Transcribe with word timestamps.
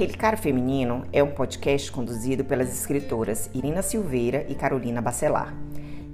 Relicário 0.00 0.38
Feminino 0.38 1.04
é 1.12 1.22
um 1.22 1.30
podcast 1.30 1.92
conduzido 1.92 2.42
pelas 2.42 2.72
escritoras 2.72 3.50
Irina 3.52 3.82
Silveira 3.82 4.46
e 4.48 4.54
Carolina 4.54 5.02
Bacelar. 5.02 5.54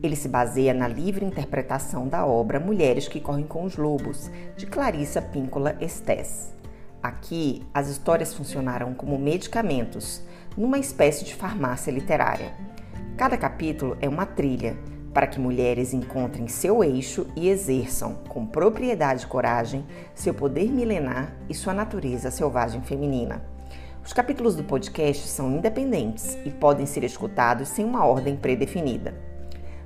Ele 0.02 0.16
se 0.16 0.28
baseia 0.28 0.74
na 0.74 0.88
livre 0.88 1.24
interpretação 1.24 2.08
da 2.08 2.26
obra 2.26 2.58
Mulheres 2.58 3.06
que 3.06 3.20
Correm 3.20 3.46
com 3.46 3.62
os 3.62 3.76
Lobos, 3.76 4.28
de 4.56 4.66
Clarissa 4.66 5.22
Píncola 5.22 5.76
Estés. 5.80 6.52
Aqui, 7.00 7.62
as 7.72 7.86
histórias 7.86 8.34
funcionaram 8.34 8.92
como 8.92 9.16
medicamentos, 9.16 10.20
numa 10.56 10.80
espécie 10.80 11.24
de 11.24 11.36
farmácia 11.36 11.92
literária. 11.92 12.54
Cada 13.16 13.36
capítulo 13.36 13.96
é 14.00 14.08
uma 14.08 14.26
trilha 14.26 14.76
para 15.14 15.28
que 15.28 15.38
mulheres 15.38 15.94
encontrem 15.94 16.48
seu 16.48 16.82
eixo 16.82 17.28
e 17.36 17.48
exerçam, 17.48 18.16
com 18.28 18.44
propriedade 18.44 19.22
e 19.22 19.28
coragem, 19.28 19.86
seu 20.12 20.34
poder 20.34 20.72
milenar 20.72 21.36
e 21.48 21.54
sua 21.54 21.72
natureza 21.72 22.32
selvagem 22.32 22.82
feminina. 22.82 23.54
Os 24.06 24.12
capítulos 24.12 24.54
do 24.54 24.62
podcast 24.62 25.26
são 25.26 25.50
independentes 25.50 26.38
e 26.44 26.50
podem 26.52 26.86
ser 26.86 27.02
escutados 27.02 27.68
sem 27.68 27.84
uma 27.84 28.06
ordem 28.06 28.36
predefinida. 28.36 29.12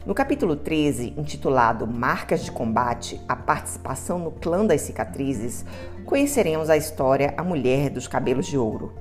No 0.04 0.14
capítulo 0.14 0.56
13, 0.56 1.14
intitulado 1.16 1.86
Marcas 1.86 2.44
de 2.44 2.52
Combate 2.52 3.18
A 3.26 3.34
Participação 3.34 4.18
no 4.18 4.30
Clã 4.30 4.66
das 4.66 4.82
Cicatrizes, 4.82 5.64
conheceremos 6.04 6.68
a 6.68 6.76
história 6.76 7.32
A 7.34 7.42
Mulher 7.42 7.88
dos 7.88 8.06
Cabelos 8.06 8.46
de 8.46 8.58
Ouro. 8.58 8.92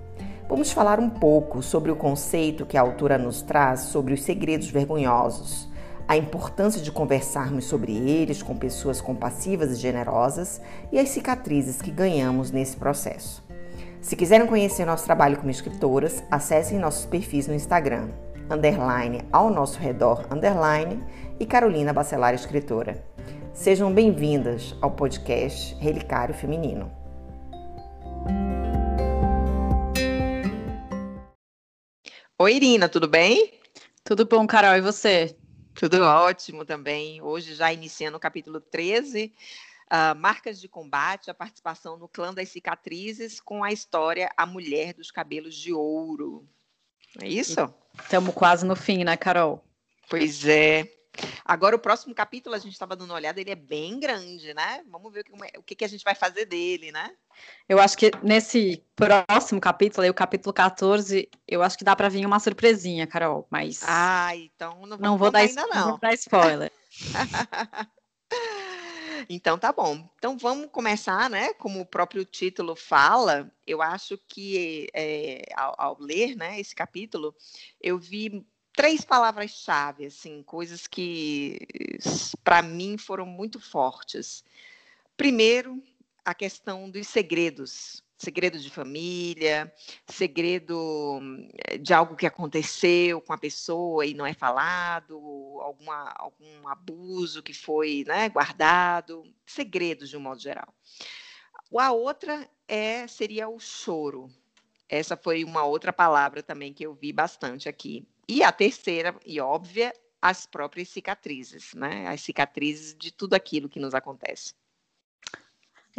Vamos 0.48 0.72
falar 0.72 1.02
um 1.02 1.10
pouco 1.10 1.62
sobre 1.62 1.92
o 1.92 1.98
conceito 1.98 2.66
que 2.66 2.78
a 2.78 2.82
autora 2.82 3.18
nos 3.18 3.42
traz 3.42 3.82
sobre 3.82 4.14
os 4.14 4.24
segredos 4.24 4.70
vergonhosos 4.70 5.68
a 6.08 6.16
importância 6.16 6.82
de 6.82 6.94
conversarmos 6.94 7.66
sobre 7.66 7.92
eles 7.92 8.42
com 8.42 8.56
pessoas 8.56 9.02
compassivas 9.02 9.72
e 9.72 9.76
generosas 9.76 10.62
e 10.94 10.98
as 10.98 11.10
cicatrizes 11.10 11.82
que 11.82 11.92
ganhamos 11.92 12.52
nesse 12.52 12.78
processo. 12.78 13.49
Se 14.02 14.16
quiserem 14.16 14.48
conhecer 14.48 14.86
nosso 14.86 15.04
trabalho 15.04 15.38
como 15.38 15.52
escritoras, 15.52 16.24
acessem 16.32 16.80
nossos 16.80 17.06
perfis 17.06 17.48
no 17.48 17.54
Instagram, 17.54 18.10
underline 18.50 19.28
ao 19.30 19.50
nosso 19.50 19.78
redor, 19.78 20.26
underline 20.32 21.04
e 21.38 21.46
Carolina 21.46 21.92
Bacelar 21.92 22.34
Escritora. 22.34 23.06
Sejam 23.54 23.94
bem-vindas 23.94 24.74
ao 24.82 24.92
podcast 24.92 25.76
Relicário 25.76 26.34
Feminino. 26.34 26.90
Oi, 32.38 32.56
Irina, 32.56 32.88
tudo 32.88 33.08
bem? 33.08 33.54
Tudo 34.02 34.26
bom, 34.26 34.48
Carol, 34.48 34.78
e 34.78 34.82
você? 34.82 35.36
Tudo 35.76 36.02
ótimo 36.02 36.64
também. 36.64 37.22
Hoje, 37.22 37.54
já 37.54 37.72
iniciando 37.74 38.16
o 38.16 38.20
capítulo 38.20 38.62
13, 38.62 39.34
uh, 39.92 40.16
Marcas 40.18 40.60
de 40.60 40.68
Combate, 40.68 41.30
a 41.30 41.34
participação 41.34 41.98
no 41.98 42.08
Clã 42.08 42.34
das 42.34 42.50
Cicatrizes, 42.50 43.40
com 43.40 43.64
a 43.64 43.72
história 43.72 44.32
A 44.38 44.46
Mulher 44.46 44.94
dos 44.94 45.12
Cabelos 45.12 45.56
de 45.56 45.74
Ouro. 45.74 46.48
É 47.22 47.28
isso? 47.28 47.74
Estamos 48.02 48.34
quase 48.34 48.66
no 48.66 48.76
fim, 48.76 49.04
né, 49.04 49.18
Carol? 49.18 49.64
Pois 50.10 50.46
é. 50.46 50.88
Agora, 51.44 51.76
o 51.76 51.80
próximo 51.80 52.14
capítulo, 52.14 52.56
a 52.56 52.60
gente 52.60 52.74
estava 52.74 52.96
dando 52.96 53.10
uma 53.10 53.16
olhada, 53.16 53.42
ele 53.42 53.50
é 53.50 53.56
bem 53.56 54.00
grande, 54.00 54.54
né? 54.54 54.84
Vamos 54.88 55.12
ver 55.12 55.22
o 55.22 55.24
que, 55.64 55.74
o 55.74 55.76
que 55.76 55.86
a 55.86 55.88
gente 55.88 56.04
vai 56.04 56.16
fazer 56.16 56.46
dele, 56.46 56.92
né? 56.92 57.12
Eu 57.68 57.80
acho 57.80 57.98
que 57.98 58.12
nesse 58.22 58.84
próximo 58.96 59.60
capítulo, 59.60 60.04
aí, 60.04 60.10
o 60.10 60.14
capítulo 60.14 60.54
14, 60.54 61.30
eu 61.48 61.62
acho 61.62 61.78
que 61.78 61.84
dá 61.84 61.96
para 61.96 62.10
vir 62.10 62.26
uma 62.26 62.40
surpresinha, 62.40 63.08
Carol, 63.08 63.48
mas. 63.50 63.82
Ah, 63.86 64.36
então 64.36 64.86
não, 64.86 64.98
não 64.98 65.18
vou 65.18 65.32
dar 65.32 65.40
ainda, 65.40 65.66
não. 65.68 65.76
não 65.76 65.90
vou 65.90 66.00
dar 66.00 66.14
spoiler. 66.14 66.72
Então 69.28 69.58
tá 69.58 69.74
bom. 69.74 70.08
Então 70.18 70.38
vamos 70.38 70.70
começar, 70.72 71.30
né? 71.30 71.54
Como 71.54 71.82
o 71.82 71.86
próprio 71.86 72.24
título 72.24 72.76
fala, 72.76 73.52
eu 73.66 73.82
acho 73.82 74.18
que 74.28 74.88
é, 74.94 75.44
ao, 75.56 75.76
ao, 75.78 75.98
ler, 76.00 76.36
né, 76.36 76.60
esse 76.60 76.76
capítulo, 76.76 77.36
eu 77.82 77.98
vi 77.98 78.46
três 78.74 79.04
palavras-chave, 79.04 80.06
assim, 80.06 80.42
coisas 80.44 80.88
que 80.88 81.60
para 82.44 82.62
mim 82.62 82.98
foram 82.98 83.26
muito 83.26 83.60
fortes. 83.60 84.44
Primeiro, 85.18 85.84
a 86.24 86.34
questão 86.34 86.90
dos 86.90 87.08
segredos, 87.08 88.04
segredo 88.20 88.60
de 88.60 88.70
família, 88.70 89.74
segredo 90.06 91.20
eh, 91.54 91.78
de 91.78 91.94
algo 91.94 92.18
que 92.18 92.28
aconteceu 92.28 93.22
com 93.22 93.32
a 93.32 93.38
pessoa 93.38 94.06
e 94.06 94.14
não 94.14 94.26
é 94.26 94.34
falado, 94.34 95.16
alguma, 95.62 96.14
algum 96.18 96.68
abuso 96.68 97.42
que 97.42 97.54
foi 97.54 98.04
né, 98.06 98.28
guardado, 98.28 99.24
segredos 99.46 100.10
de 100.10 100.18
um 100.18 100.20
modo 100.20 100.42
geral. 100.42 100.68
A 101.78 101.92
outra 101.92 102.48
é 102.68 103.08
seria 103.08 103.48
o 103.48 103.58
choro. 103.58 104.30
Essa 104.90 105.16
foi 105.16 105.46
uma 105.46 105.64
outra 105.64 105.94
palavra 105.94 106.44
também 106.44 106.74
que 106.74 106.86
eu 106.86 106.94
vi 106.94 107.14
bastante 107.14 107.70
aqui. 107.70 108.06
E 108.28 108.44
a 108.44 108.52
terceira, 108.52 109.16
e 109.26 109.40
óbvia, 109.40 109.94
as 110.22 110.46
próprias 110.46 110.90
cicatrizes, 110.90 111.74
né? 111.74 112.08
As 112.08 112.22
cicatrizes 112.22 112.96
de 112.98 113.12
tudo 113.12 113.34
aquilo 113.34 113.70
que 113.70 113.80
nos 113.80 113.94
acontece. 113.94 114.54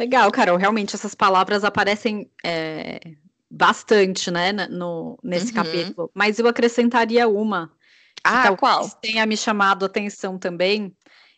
Legal, 0.01 0.31
Carol. 0.31 0.57
Realmente 0.57 0.95
essas 0.95 1.13
palavras 1.13 1.63
aparecem 1.63 2.27
é, 2.43 2.99
bastante, 3.47 4.31
né, 4.31 4.51
no, 4.51 5.15
nesse 5.23 5.49
uhum. 5.49 5.53
capítulo. 5.53 6.11
Mas 6.11 6.39
eu 6.39 6.47
acrescentaria 6.47 7.27
uma. 7.27 7.71
Ah, 8.23 8.55
qual? 8.57 8.89
Tenha 8.89 9.23
me 9.27 9.37
chamado 9.37 9.83
a 9.83 9.85
atenção 9.85 10.39
também. 10.39 10.95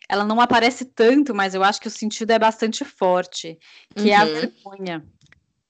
Ela 0.08 0.24
não 0.24 0.40
aparece 0.40 0.86
tanto, 0.86 1.34
mas 1.34 1.54
eu 1.54 1.62
acho 1.62 1.78
que 1.78 1.88
o 1.88 1.90
sentido 1.90 2.30
é 2.30 2.38
bastante 2.38 2.86
forte, 2.86 3.58
que 3.94 4.04
uhum. 4.04 4.08
é 4.08 4.16
a 4.16 4.24
uhum. 4.24 4.32
vergonha. 4.32 5.04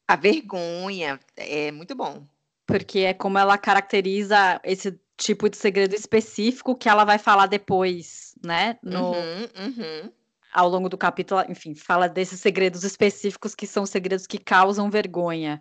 A 0.07 0.15
vergonha 0.15 1.21
é 1.37 1.73
muito 1.73 1.97
bom. 1.97 2.25
Porque 2.65 3.01
é 3.01 3.13
como 3.13 3.39
ela 3.39 3.59
caracteriza 3.59 4.61
esse 4.63 4.97
tipo 5.17 5.49
de 5.49 5.57
segredo 5.57 5.97
específico 5.97 6.77
que 6.77 6.89
ela 6.89 7.05
vai 7.05 7.19
falar 7.19 7.47
depois, 7.47 8.37
né? 8.45 8.79
No, 8.83 9.13
uhum, 9.13 9.49
uhum. 9.59 10.13
Ao 10.55 10.69
longo 10.69 10.89
do 10.89 10.97
capítulo, 10.97 11.45
enfim, 11.49 11.75
fala 11.75 12.09
desses 12.09 12.41
segredos 12.41 12.85
específicos 12.85 13.55
que 13.55 13.67
são 13.67 13.85
segredos 13.85 14.27
que 14.27 14.39
causam 14.39 14.89
vergonha. 14.89 15.61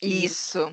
Isso. 0.00 0.72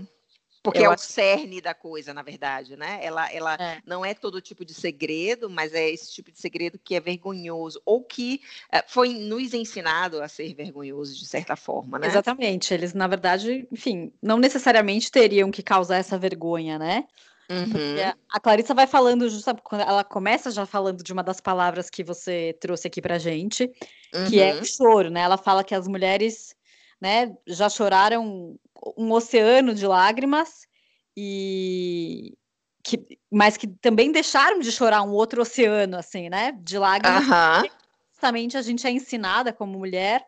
Porque 0.66 0.80
eu 0.80 0.92
é 0.92 0.96
o 0.96 0.98
cerne 0.98 1.62
da 1.62 1.76
coisa, 1.76 2.12
na 2.12 2.24
verdade, 2.24 2.76
né? 2.76 3.00
Ela, 3.00 3.32
ela 3.32 3.54
é. 3.54 3.80
não 3.86 4.04
é 4.04 4.16
todo 4.16 4.42
tipo 4.42 4.66
de 4.66 4.74
segredo, 4.74 5.48
mas 5.48 5.76
é 5.76 5.92
esse 5.92 6.12
tipo 6.12 6.32
de 6.32 6.40
segredo 6.40 6.80
que 6.84 6.96
é 6.96 7.00
vergonhoso, 7.00 7.80
ou 7.86 8.04
que 8.04 8.42
é, 8.72 8.84
foi 8.88 9.10
nos 9.10 9.54
ensinado 9.54 10.24
a 10.24 10.28
ser 10.28 10.56
vergonhoso, 10.56 11.16
de 11.16 11.28
certa 11.28 11.56
forma, 11.56 12.00
né? 12.00 12.08
Exatamente. 12.08 12.74
Eles, 12.74 12.96
na 12.96 13.06
verdade, 13.06 13.68
enfim, 13.72 14.12
não 14.20 14.40
necessariamente 14.40 15.12
teriam 15.12 15.52
que 15.52 15.62
causar 15.62 15.98
essa 15.98 16.18
vergonha, 16.18 16.80
né? 16.80 17.06
Uhum. 17.50 18.14
A 18.32 18.40
Clarissa 18.40 18.74
vai 18.74 18.88
falando, 18.88 19.28
quando 19.64 19.82
ela 19.82 20.04
começa 20.04 20.50
já 20.50 20.66
falando 20.66 21.04
de 21.04 21.14
uma 21.14 21.24
das 21.24 21.40
palavras 21.40 21.90
que 21.90 22.04
você 22.04 22.58
trouxe 22.60 22.88
aqui 22.88 23.02
pra 23.02 23.20
gente, 23.20 23.72
uhum. 24.14 24.26
que 24.28 24.40
é 24.40 24.56
o 24.56 24.58
uhum. 24.58 24.66
choro, 24.66 25.10
né? 25.10 25.22
Ela 25.22 25.38
fala 25.38 25.64
que 25.64 25.76
as 25.76 25.88
mulheres, 25.88 26.56
né, 27.00 27.36
já 27.46 27.70
choraram 27.70 28.58
um 28.98 29.12
oceano 29.12 29.74
de 29.74 29.86
lágrimas 29.86 30.68
e 31.16 32.36
que, 32.84 33.00
mas 33.32 33.58
que 33.58 33.68
também 33.68 34.12
deixaram 34.12 34.60
de 34.60 34.72
chorar 34.72 35.02
um 35.04 35.12
outro 35.12 35.42
oceano, 35.42 35.98
assim, 35.98 36.30
né, 36.30 36.52
de 36.62 36.78
lágrimas. 36.78 37.24
Uhum. 37.24 37.70
Justamente 38.12 38.58
a 38.58 38.62
gente 38.62 38.88
é 38.88 38.92
ensinada 38.92 39.54
como 39.54 39.78
mulher 39.78 40.26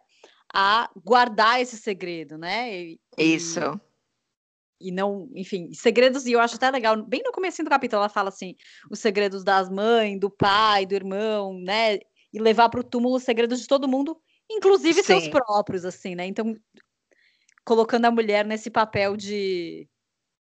a 0.54 0.90
guardar 1.04 1.62
esse 1.62 1.78
segredo, 1.78 2.38
né? 2.38 2.74
E, 2.74 3.00
Isso 3.18 3.60
e 3.60 3.87
não, 4.82 5.30
enfim, 5.36 5.74
segredos, 5.74 6.26
e 6.26 6.34
eu 6.34 6.40
acho 6.40 6.56
até 6.56 6.70
legal, 6.70 7.02
bem 7.04 7.22
no 7.24 7.32
começo 7.32 7.64
do 7.64 7.70
capítulo, 7.70 8.02
ela 8.02 8.10
fala 8.10 8.30
assim, 8.30 8.56
os 8.90 9.00
segredos 9.00 9.44
das 9.44 9.70
mães, 9.70 10.20
do 10.20 10.30
pai, 10.30 10.86
do 10.86 10.94
irmão, 10.96 11.60
né, 11.60 11.96
e 12.32 12.40
levar 12.40 12.70
para 12.70 12.80
o 12.80 12.84
túmulo 12.84 13.16
os 13.16 13.24
segredos 13.24 13.60
de 13.60 13.68
todo 13.68 13.88
mundo, 13.88 14.20
inclusive 14.50 15.02
Sim. 15.02 15.04
seus 15.04 15.28
próprios, 15.28 15.84
assim, 15.86 16.16
né, 16.16 16.26
então, 16.26 16.56
colocando 17.66 18.06
a 18.06 18.12
mulher 18.12 18.46
nesse 18.46 18.70
papel 18.70 19.18
de, 19.18 19.90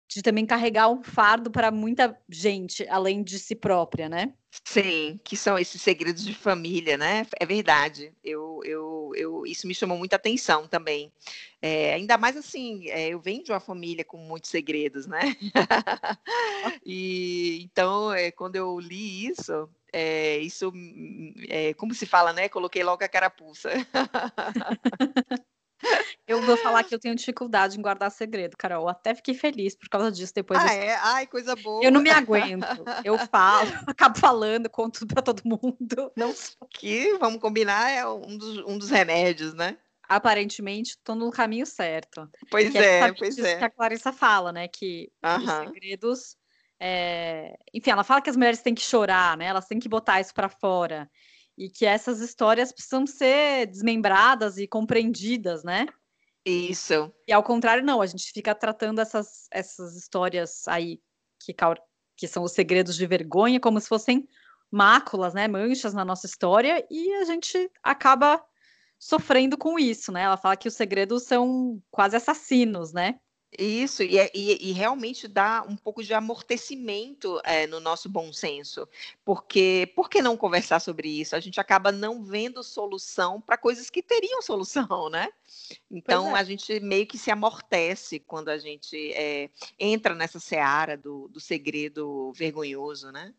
de 0.09 0.23
também 0.23 0.47
carregar 0.47 0.89
um 0.89 1.03
fardo 1.03 1.51
para 1.51 1.71
muita 1.71 2.19
gente, 2.29 2.87
além 2.89 3.23
de 3.23 3.39
si 3.39 3.55
própria, 3.55 4.09
né. 4.09 4.33
Sim, 4.65 5.19
que 5.25 5.37
são 5.37 5.59
esses 5.59 5.83
segredos 5.83 6.25
de 6.25 6.33
família, 6.33 6.97
né? 6.97 7.27
É 7.41 7.45
verdade. 7.45 8.13
Eu, 8.23 8.61
eu, 8.65 9.13
eu, 9.17 9.47
isso 9.47 9.67
me 9.67 9.75
chamou 9.75 9.99
muita 9.99 10.17
atenção 10.17 10.69
também. 10.69 11.13
É, 11.61 11.95
ainda 11.95 12.17
mais 12.17 12.37
assim, 12.37 12.89
é, 12.89 13.09
eu 13.09 13.21
venho 13.21 13.43
de 13.43 13.51
uma 13.51 13.59
família 13.59 14.05
com 14.05 14.17
muitos 14.19 14.51
segredos, 14.51 15.07
né? 15.07 15.21
e 16.87 17.63
então, 17.65 18.13
é, 18.13 18.31
quando 18.31 18.57
eu 18.57 18.79
li 18.79 19.27
isso, 19.27 19.69
é, 19.93 20.39
isso, 20.39 20.73
é, 21.49 21.75
como 21.75 21.95
se 21.95 22.07
fala, 22.07 22.33
né? 22.33 22.49
Coloquei 22.49 22.85
logo 22.85 23.03
a 23.03 23.09
carapuça. 23.09 23.71
Eu 26.27 26.41
vou 26.43 26.57
falar 26.57 26.85
que 26.85 26.95
eu 26.95 26.99
tenho 26.99 27.15
dificuldade 27.15 27.79
em 27.79 27.83
guardar 27.83 28.11
segredo, 28.11 28.57
Carol. 28.57 28.89
Até 28.89 29.15
fiquei 29.15 29.35
feliz 29.35 29.75
por 29.75 29.89
causa 29.89 30.11
disso 30.11 30.33
depois. 30.35 30.59
Ah, 30.59 30.73
é? 30.73 30.95
Ai, 30.97 31.27
coisa 31.27 31.55
boa. 31.55 31.85
Eu 31.85 31.93
não 31.93 32.01
me 32.01 32.11
aguento. 32.11 32.67
Eu 33.05 33.19
falo, 33.29 33.69
acabo 33.87 34.19
falando, 34.19 34.71
conto 34.71 35.07
para 35.07 35.23
todo 35.23 35.43
mundo. 35.45 36.13
Não 36.17 36.35
que, 36.71 37.17
vamos 37.19 37.41
combinar, 37.41 37.91
é 37.91 38.07
um 38.07 38.37
dos, 38.37 38.59
um 38.67 38.79
dos 38.79 38.91
remédios, 38.91 39.55
né? 39.55 39.77
aparentemente 40.09 40.91
estou 40.91 41.15
no 41.15 41.31
caminho 41.31 41.67
certo. 41.67 42.29
Pois 42.51 42.75
é, 42.75 43.01
é 43.01 43.13
pois 43.13 43.39
é. 43.39 43.57
que 43.57 43.65
a 43.65 43.71
Clarissa 43.71 44.13
fala, 44.13 44.53
né? 44.53 44.69
Que 44.69 45.11
os 45.23 45.69
segredos. 45.69 46.37
É... 46.79 47.57
Enfim, 47.73 47.91
ela 47.91 48.05
fala 48.05 48.21
que 48.21 48.31
as 48.31 48.37
mulheres 48.37 48.61
têm 48.61 48.75
que 48.75 48.83
chorar, 48.83 49.37
né? 49.37 49.47
Elas 49.47 49.67
têm 49.67 49.79
que 49.79 49.89
botar 49.89 50.21
isso 50.21 50.35
para 50.35 50.49
fora. 50.49 51.11
E 51.57 51.69
que 51.69 51.87
essas 51.87 52.21
histórias 52.21 52.73
precisam 52.73 53.07
ser 53.07 53.67
desmembradas 53.67 54.59
e 54.59 54.67
compreendidas, 54.67 55.63
né? 55.63 55.87
Isso. 56.45 57.13
E 57.27 57.33
ao 57.33 57.43
contrário, 57.43 57.85
não, 57.85 58.03
a 58.03 58.07
gente 58.07 58.31
fica 58.33 58.55
tratando 58.55 59.01
essas, 59.01 59.47
essas 59.51 59.97
histórias 59.97 60.67
aí 60.69 61.01
que, 61.41 61.55
que 62.17 62.29
são 62.29 62.43
os 62.43 62.53
segredos 62.53 62.97
de 62.97 63.07
vergonha 63.07 63.61
como 63.61 63.81
se 63.81 63.89
fossem 63.89 64.29
máculas, 64.71 65.33
né, 65.33 65.47
manchas 65.47 65.95
na 65.95 66.05
nossa 66.05 66.27
história, 66.27 66.85
e 66.91 67.15
a 67.15 67.25
gente 67.25 67.71
acaba 67.83 68.45
sofrendo 68.99 69.57
com 69.57 69.79
isso, 69.79 70.11
né? 70.11 70.23
Ela 70.23 70.37
fala 70.37 70.57
que 70.57 70.67
os 70.67 70.75
segredos 70.75 71.25
são 71.25 71.81
quase 71.91 72.17
assassinos, 72.17 72.93
né? 72.93 73.21
Isso, 73.59 74.03
e, 74.03 74.19
é, 74.19 74.31
e, 74.35 74.71
e, 74.71 74.73
realmente 74.73 75.29
dá 75.29 75.63
um 75.69 75.77
pouco 75.77 76.03
de 76.03 76.13
amortecimento 76.13 77.41
é, 77.45 77.67
no 77.67 77.79
nosso 77.79 78.09
bom 78.09 78.33
senso, 78.33 78.89
porque 79.25 79.93
por 79.95 80.11
que 80.11 80.21
não 80.21 80.37
conversar 80.37 80.81
sobre 80.81 81.09
isso? 81.09 81.37
A 81.37 81.41
gente 81.41 81.61
acaba 81.61 81.93
não 81.93 82.25
vendo 82.25 82.65
solução 82.65 83.41
para 83.41 83.57
coisas 83.57 83.91
que 83.91 84.03
teriam 84.03 84.43
solução, 84.43 85.09
né? 85.09 85.29
Então 85.91 86.37
é. 86.37 86.41
a 86.41 86.45
gente 86.45 86.81
meio 86.81 87.07
que 87.07 87.17
se 87.17 87.31
amortece 87.31 88.19
quando 88.19 88.49
a 88.49 88.59
gente 88.59 89.13
é, 89.13 89.49
entra 89.79 90.15
nessa 90.15 90.41
seara 90.41 90.97
do, 90.97 91.29
do 91.29 91.39
segredo 91.39 92.33
vergonhoso, 92.33 93.13
né? 93.13 93.33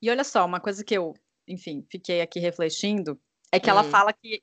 E 0.00 0.10
olha 0.10 0.24
só, 0.24 0.46
uma 0.46 0.60
coisa 0.60 0.82
que 0.82 0.94
eu, 0.94 1.14
enfim, 1.46 1.84
fiquei 1.90 2.22
aqui 2.22 2.40
refletindo 2.40 3.20
é 3.52 3.60
que 3.60 3.68
hum. 3.68 3.72
ela 3.72 3.84
fala 3.84 4.12
que 4.12 4.42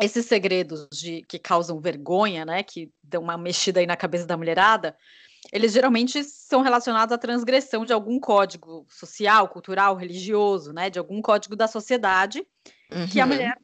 esses 0.00 0.26
segredos 0.26 0.88
de 0.92 1.22
que 1.28 1.38
causam 1.38 1.80
vergonha, 1.80 2.44
né, 2.44 2.62
que 2.62 2.90
dão 3.02 3.22
uma 3.22 3.36
mexida 3.36 3.80
aí 3.80 3.86
na 3.86 3.96
cabeça 3.96 4.26
da 4.26 4.36
mulherada, 4.36 4.96
eles 5.52 5.72
geralmente 5.72 6.22
são 6.24 6.62
relacionados 6.62 7.12
à 7.12 7.18
transgressão 7.18 7.84
de 7.84 7.92
algum 7.92 8.18
código 8.18 8.86
social, 8.88 9.48
cultural, 9.48 9.96
religioso, 9.96 10.72
né, 10.72 10.88
de 10.88 10.98
algum 10.98 11.20
código 11.20 11.56
da 11.56 11.66
sociedade 11.66 12.46
uhum. 12.92 13.06
que 13.08 13.20
a 13.20 13.24
uhum. 13.24 13.30
mulher 13.30 13.58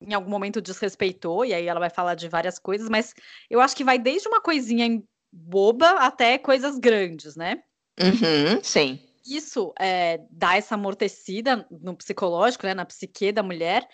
em 0.00 0.14
algum 0.14 0.30
momento 0.30 0.60
desrespeitou, 0.60 1.44
e 1.44 1.54
aí 1.54 1.66
ela 1.66 1.78
vai 1.78 1.90
falar 1.90 2.14
de 2.14 2.28
várias 2.28 2.58
coisas, 2.58 2.88
mas 2.88 3.14
eu 3.48 3.60
acho 3.60 3.76
que 3.76 3.84
vai 3.84 3.98
desde 3.98 4.26
uma 4.28 4.40
coisinha 4.40 5.00
boba 5.32 5.90
até 5.92 6.38
coisas 6.38 6.76
grandes, 6.78 7.36
né? 7.36 7.62
Uhum, 8.00 8.62
sim. 8.62 8.98
Isso 9.24 9.72
é, 9.78 10.20
dá 10.28 10.56
essa 10.56 10.74
amortecida 10.74 11.66
no 11.70 11.96
psicológico, 11.96 12.66
né, 12.66 12.74
na 12.74 12.84
psique 12.84 13.30
da 13.30 13.42
mulher, 13.42 13.88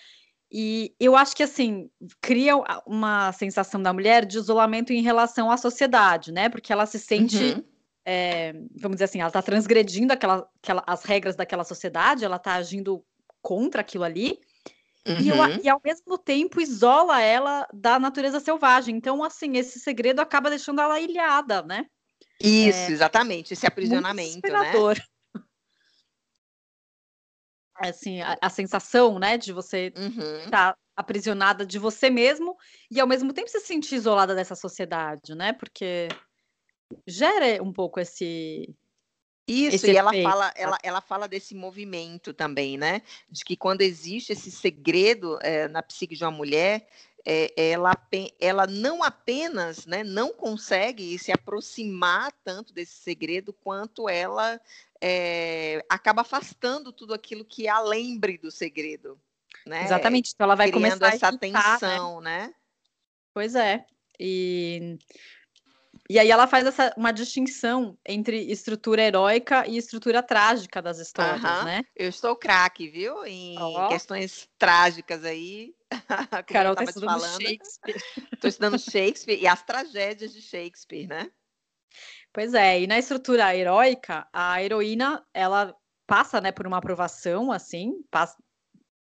e 0.51 0.95
eu 0.99 1.15
acho 1.15 1.37
que, 1.37 1.43
assim, 1.43 1.91
cria 2.23 2.55
uma 2.87 3.33
sensação 3.33 3.83
da 3.83 3.93
mulher 3.93 4.25
de 4.25 4.39
isolamento 4.39 4.93
em 4.93 5.03
relação 5.03 5.51
à 5.51 5.57
sociedade, 5.57 6.33
né? 6.33 6.49
Porque 6.49 6.73
ela 6.73 6.87
se 6.87 6.99
sente, 6.99 7.37
uhum. 7.37 7.65
é, 8.05 8.53
vamos 8.81 8.97
dizer 8.97 9.05
assim, 9.05 9.21
ela 9.21 9.29
está 9.29 9.43
transgredindo 9.43 10.13
aquela, 10.13 10.49
aquela, 10.63 10.83
as 10.87 11.05
regras 11.05 11.37
daquela 11.37 11.65
sociedade, 11.65 12.25
ela 12.25 12.37
está 12.37 12.55
agindo 12.55 13.05
contra 13.43 13.83
aquilo 13.83 14.05
ali. 14.05 14.39
Uhum. 15.07 15.21
E, 15.21 15.29
eu, 15.29 15.37
e, 15.65 15.69
ao 15.69 15.81
mesmo 15.85 16.17
tempo 16.17 16.61
isola 16.61 17.21
ela 17.21 17.67
da 17.73 17.99
natureza 17.99 18.41
selvagem. 18.41 18.97
Então, 18.97 19.23
assim, 19.23 19.57
esse 19.59 19.79
segredo 19.79 20.21
acaba 20.21 20.49
deixando 20.49 20.81
ela 20.81 20.99
ilhada, 20.99 21.63
né? 21.63 21.87
Isso, 22.41 22.91
é, 22.91 22.91
exatamente, 22.91 23.53
esse 23.53 23.67
aprisionamento, 23.67 24.41
né? 24.51 24.73
Assim, 27.79 28.21
a, 28.21 28.37
a, 28.41 28.51
sensação, 28.51 29.19
né, 29.19 29.39
de 29.39 29.53
você 29.53 29.93
uhum. 29.97 30.45
estar 30.45 30.73
tá 30.73 30.79
aprisionada 30.97 31.65
de 31.65 31.79
você 31.79 32.11
mesmo 32.11 32.57
e 32.91 33.01
ao 33.01 33.07
mesmo 33.07 33.33
tempo 33.33 33.49
se 33.49 33.61
sentir 33.61 33.95
isolada 33.95 34.35
dessa 34.35 34.55
sociedade, 34.55 35.35
né? 35.35 35.53
Porque 35.53 36.09
gera 37.07 37.63
um 37.63 37.73
pouco 37.73 38.01
esse 38.01 38.75
isso, 39.47 39.77
esse 39.77 39.93
e 39.93 39.97
ela 39.97 40.13
fala, 40.13 40.53
ela, 40.55 40.79
ela 40.83 41.01
fala 41.01 41.27
desse 41.27 41.55
movimento 41.55 42.35
também, 42.35 42.77
né? 42.77 43.01
De 43.31 43.43
que 43.45 43.57
quando 43.57 43.81
existe 43.81 44.33
esse 44.33 44.51
segredo 44.51 45.39
é, 45.41 45.69
na 45.69 45.83
psique 45.83 46.15
de 46.15 46.23
uma 46.23 46.31
mulher, 46.31 46.87
é, 47.25 47.53
ela, 47.57 47.93
ela 48.41 48.67
não 48.67 49.03
apenas 49.03 49.87
né, 49.87 50.05
não 50.05 50.33
consegue 50.33 51.19
se 51.19 51.33
aproximar 51.33 52.33
tanto 52.45 52.73
desse 52.73 52.97
segredo, 52.97 53.53
quanto 53.53 54.09
ela 54.09 54.61
é, 55.01 55.85
acaba 55.89 56.23
afastando 56.23 56.93
tudo 56.93 57.15
aquilo 57.15 57.45
que 57.45 57.69
a 57.69 57.81
lembre 57.81 58.39
do 58.39 58.51
segredo. 58.51 59.19
Né? 59.67 59.85
Exatamente, 59.85 60.33
então 60.35 60.45
ela 60.45 60.55
vai 60.55 60.71
Criando 60.71 60.99
começar 60.99 61.15
essa 61.15 61.29
a 61.29 61.33
irritar, 61.33 61.79
tensão, 61.79 62.21
né? 62.21 62.47
né? 62.47 62.55
Pois 63.33 63.55
é. 63.55 63.85
E, 64.19 64.99
e 66.09 66.19
aí 66.19 66.31
ela 66.31 66.47
faz 66.47 66.67
essa, 66.67 66.93
uma 66.97 67.13
distinção 67.13 67.97
entre 68.07 68.51
estrutura 68.51 69.03
heróica 69.03 69.67
e 69.67 69.77
estrutura 69.77 70.23
trágica 70.23 70.81
das 70.83 70.99
histórias, 70.99 71.43
né? 71.65 71.83
Eu 71.95 72.09
estou 72.09 72.35
craque, 72.35 72.89
viu? 72.89 73.25
Em 73.25 73.59
oh. 73.61 73.89
questões 73.89 74.49
trágicas 74.59 75.25
aí. 75.25 75.75
Carol 76.47 76.73
está 76.73 76.85
estudando 76.85 77.21
falando. 77.21 77.43
Shakespeare. 77.43 78.03
Estou 78.33 78.49
estudando 78.49 78.79
Shakespeare 78.79 79.41
e 79.41 79.47
as 79.47 79.63
tragédias 79.63 80.33
de 80.33 80.43
Shakespeare, 80.43 81.07
né? 81.07 81.31
Pois 82.39 82.55
é, 82.55 82.83
e 82.83 82.87
na 82.87 82.97
estrutura 82.97 83.53
heróica, 83.57 84.25
a 84.33 84.63
heroína, 84.63 85.27
ela 85.35 85.75
passa, 86.07 86.41
né, 86.41 86.53
por 86.53 86.69
uma 86.69 86.79
aprovação, 86.79 87.51
assim, 87.51 87.95
passa 88.13 88.37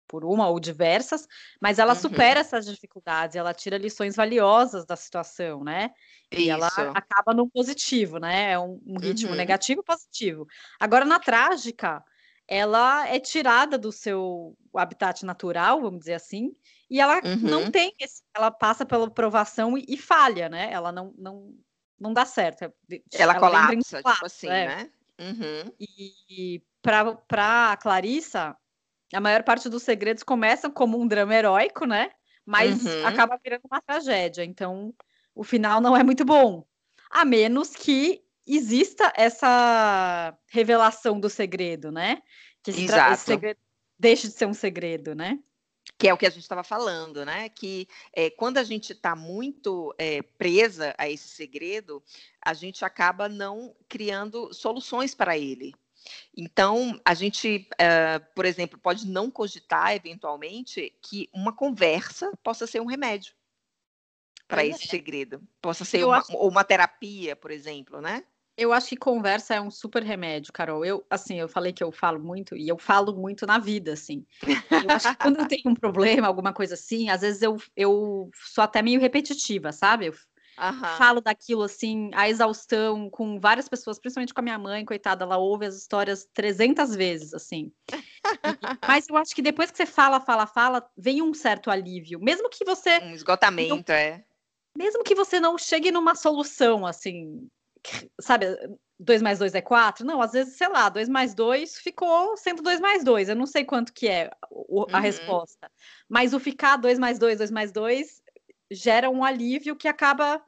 por 0.08 0.24
uma 0.24 0.48
ou 0.48 0.58
diversas, 0.58 1.24
mas 1.60 1.78
ela 1.78 1.94
uhum. 1.94 2.00
supera 2.00 2.40
essas 2.40 2.66
dificuldades, 2.66 3.36
ela 3.36 3.54
tira 3.54 3.78
lições 3.78 4.16
valiosas 4.16 4.84
da 4.84 4.96
situação, 4.96 5.62
né? 5.62 5.92
E 6.32 6.42
Isso. 6.42 6.50
ela 6.50 6.66
acaba 6.66 7.32
no 7.32 7.48
positivo, 7.48 8.18
né? 8.18 8.50
É 8.50 8.58
um, 8.58 8.82
um 8.84 8.98
ritmo 8.98 9.30
uhum. 9.30 9.36
negativo 9.36 9.82
e 9.82 9.84
positivo. 9.84 10.44
Agora, 10.80 11.04
na 11.04 11.20
trágica, 11.20 12.02
ela 12.48 13.06
é 13.06 13.20
tirada 13.20 13.78
do 13.78 13.92
seu 13.92 14.56
habitat 14.74 15.24
natural, 15.24 15.80
vamos 15.80 16.00
dizer 16.00 16.14
assim, 16.14 16.56
e 16.90 17.00
ela 17.00 17.20
uhum. 17.24 17.36
não 17.36 17.70
tem 17.70 17.94
esse, 18.00 18.20
ela 18.34 18.50
passa 18.50 18.84
pela 18.84 19.06
aprovação 19.06 19.78
e, 19.78 19.84
e 19.86 19.96
falha, 19.96 20.48
né? 20.48 20.72
Ela 20.72 20.90
não, 20.90 21.14
não, 21.16 21.54
não 22.00 22.12
dá 22.12 22.24
certo. 22.24 22.64
É 22.64 22.72
ela, 23.12 23.32
ela 23.32 23.40
colapsa, 23.40 24.02
tipo 24.02 24.26
assim, 24.26 24.48
é. 24.48 24.66
né? 24.66 24.90
Uhum. 25.18 25.72
E, 25.80 26.12
e 26.30 26.62
para 26.82 27.76
Clarissa, 27.76 28.56
a 29.12 29.20
maior 29.20 29.42
parte 29.42 29.68
dos 29.68 29.82
segredos 29.82 30.22
começam 30.22 30.70
como 30.70 31.00
um 31.00 31.06
drama 31.06 31.34
heróico, 31.34 31.84
né? 31.84 32.10
Mas 32.46 32.84
uhum. 32.84 33.06
acaba 33.06 33.38
virando 33.42 33.62
uma 33.70 33.80
tragédia. 33.80 34.44
Então, 34.44 34.94
o 35.34 35.44
final 35.44 35.80
não 35.80 35.96
é 35.96 36.02
muito 36.02 36.24
bom. 36.24 36.64
A 37.10 37.24
menos 37.24 37.70
que 37.70 38.22
exista 38.46 39.12
essa 39.16 40.36
revelação 40.48 41.20
do 41.20 41.28
segredo, 41.28 41.92
né? 41.92 42.22
Que 42.62 42.70
esse, 42.70 42.84
esse 42.84 43.24
segredo 43.24 43.60
deixe 43.98 44.28
de 44.28 44.34
ser 44.34 44.46
um 44.46 44.54
segredo, 44.54 45.14
né? 45.14 45.38
Que 45.96 46.08
é 46.08 46.14
o 46.14 46.18
que 46.18 46.26
a 46.26 46.30
gente 46.30 46.42
estava 46.42 46.62
falando, 46.62 47.24
né? 47.24 47.48
Que 47.48 47.88
é, 48.12 48.30
quando 48.30 48.58
a 48.58 48.64
gente 48.64 48.92
está 48.92 49.16
muito 49.16 49.94
é, 49.98 50.22
presa 50.22 50.94
a 50.98 51.08
esse 51.08 51.28
segredo, 51.28 52.02
a 52.44 52.52
gente 52.52 52.84
acaba 52.84 53.28
não 53.28 53.74
criando 53.88 54.52
soluções 54.52 55.14
para 55.14 55.38
ele. 55.38 55.74
Então, 56.36 57.00
a 57.04 57.14
gente, 57.14 57.68
uh, 57.74 58.34
por 58.34 58.44
exemplo, 58.44 58.78
pode 58.78 59.06
não 59.06 59.30
cogitar, 59.30 59.94
eventualmente, 59.94 60.96
que 61.02 61.28
uma 61.32 61.52
conversa 61.52 62.32
possa 62.42 62.66
ser 62.66 62.80
um 62.80 62.86
remédio 62.86 63.34
para 64.46 64.64
esse 64.64 64.84
é. 64.84 64.88
segredo. 64.88 65.42
Possa 65.60 65.84
ser 65.84 66.04
uma, 66.04 66.18
acho... 66.18 66.32
uma 66.36 66.64
terapia, 66.64 67.36
por 67.36 67.50
exemplo, 67.50 68.00
né? 68.00 68.24
Eu 68.58 68.72
acho 68.72 68.88
que 68.88 68.96
conversa 68.96 69.54
é 69.54 69.60
um 69.60 69.70
super 69.70 70.02
remédio, 70.02 70.52
Carol. 70.52 70.84
Eu, 70.84 71.06
assim, 71.08 71.38
eu 71.38 71.48
falei 71.48 71.72
que 71.72 71.82
eu 71.82 71.92
falo 71.92 72.18
muito 72.18 72.56
e 72.56 72.68
eu 72.68 72.76
falo 72.76 73.14
muito 73.14 73.46
na 73.46 73.56
vida, 73.56 73.92
assim. 73.92 74.26
Eu 74.68 74.90
acho 74.90 75.10
que 75.10 75.16
quando 75.16 75.38
eu 75.38 75.46
tenho 75.46 75.62
um 75.66 75.74
problema, 75.78 76.26
alguma 76.26 76.52
coisa 76.52 76.74
assim, 76.74 77.08
às 77.08 77.20
vezes 77.20 77.40
eu, 77.40 77.56
eu 77.76 78.28
sou 78.34 78.64
até 78.64 78.82
meio 78.82 79.00
repetitiva, 79.00 79.70
sabe? 79.70 80.06
Eu 80.06 80.14
Uhum. 80.60 80.84
falo 80.96 81.20
daquilo 81.20 81.62
assim, 81.62 82.10
a 82.12 82.28
exaustão 82.28 83.08
com 83.08 83.38
várias 83.38 83.68
pessoas, 83.68 83.96
principalmente 84.00 84.34
com 84.34 84.40
a 84.40 84.42
minha 84.42 84.58
mãe, 84.58 84.84
coitada, 84.84 85.24
ela 85.24 85.36
ouve 85.38 85.66
as 85.66 85.76
histórias 85.76 86.28
300 86.34 86.96
vezes, 86.96 87.32
assim. 87.32 87.70
Mas 88.82 89.08
eu 89.08 89.16
acho 89.16 89.36
que 89.36 89.40
depois 89.40 89.70
que 89.70 89.76
você 89.76 89.86
fala, 89.86 90.18
fala, 90.18 90.48
fala, 90.48 90.90
vem 90.96 91.22
um 91.22 91.32
certo 91.32 91.70
alívio, 91.70 92.18
mesmo 92.18 92.50
que 92.50 92.64
você 92.64 93.00
um 93.04 93.14
esgotamento, 93.14 93.92
não, 93.92 93.94
é. 93.94 94.24
Mesmo 94.76 95.04
que 95.04 95.14
você 95.14 95.38
não 95.38 95.56
chegue 95.56 95.92
numa 95.92 96.16
solução 96.16 96.84
assim, 96.84 97.48
sabe, 98.20 98.46
2 98.98 99.22
mais 99.22 99.38
2 99.38 99.54
é 99.54 99.60
4? 99.60 100.04
Não, 100.04 100.20
às 100.20 100.32
vezes, 100.32 100.56
sei 100.56 100.68
lá, 100.68 100.88
2 100.88 101.08
mais 101.08 101.34
2 101.34 101.78
ficou 101.78 102.36
sendo 102.36 102.62
2 102.62 102.80
mais 102.80 103.04
2. 103.04 103.28
Eu 103.28 103.36
não 103.36 103.46
sei 103.46 103.64
quanto 103.64 103.92
que 103.92 104.08
é 104.08 104.30
o, 104.50 104.86
a 104.92 104.96
uhum. 104.96 105.02
resposta. 105.02 105.70
Mas 106.08 106.34
o 106.34 106.40
ficar 106.40 106.76
2 106.76 106.98
mais 106.98 107.18
2, 107.18 107.38
2 107.38 107.50
mais 107.50 107.72
2 107.72 108.22
gera 108.70 109.08
um 109.08 109.24
alívio 109.24 109.76
que 109.76 109.88
acaba, 109.88 110.42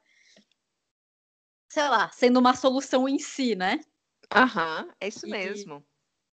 sei 1.69 1.87
lá, 1.87 2.09
sendo 2.09 2.39
uma 2.39 2.55
solução 2.55 3.07
em 3.07 3.17
si, 3.17 3.55
né? 3.55 3.79
Aham, 4.33 4.83
uhum, 4.83 4.93
é 4.99 5.07
isso 5.07 5.27
e, 5.27 5.31
mesmo. 5.31 5.83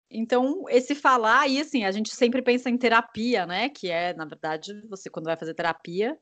Então, 0.09 0.65
esse 0.69 0.93
falar, 0.93 1.47
e 1.47 1.59
assim, 1.59 1.85
a 1.85 1.91
gente 1.91 2.13
sempre 2.13 2.41
pensa 2.41 2.69
em 2.69 2.77
terapia, 2.77 3.45
né? 3.45 3.69
Que 3.69 3.89
é, 3.89 4.13
na 4.13 4.25
verdade, 4.25 4.73
você 4.89 5.09
quando 5.09 5.25
vai 5.25 5.37
fazer 5.37 5.53
terapia, 5.53 6.19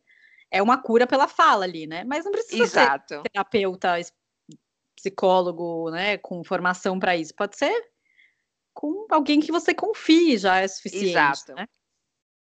é 0.51 0.61
uma 0.61 0.81
cura 0.81 1.07
pela 1.07 1.27
fala 1.27 1.65
ali, 1.65 1.87
né? 1.87 2.03
Mas 2.03 2.23
não 2.23 2.31
precisa 2.31 2.65
Exato. 2.65 3.15
ser 3.15 3.29
terapeuta, 3.31 3.99
psicólogo, 4.99 5.89
né, 5.91 6.17
com 6.17 6.43
formação 6.43 6.99
para 6.99 7.15
isso. 7.15 7.33
Pode 7.33 7.57
ser 7.57 7.73
com 8.73 9.07
alguém 9.09 9.39
que 9.39 9.51
você 9.51 9.73
confie 9.73 10.37
já 10.37 10.59
é 10.59 10.67
suficiente. 10.67 11.09
Exato. 11.09 11.53
Né? 11.53 11.65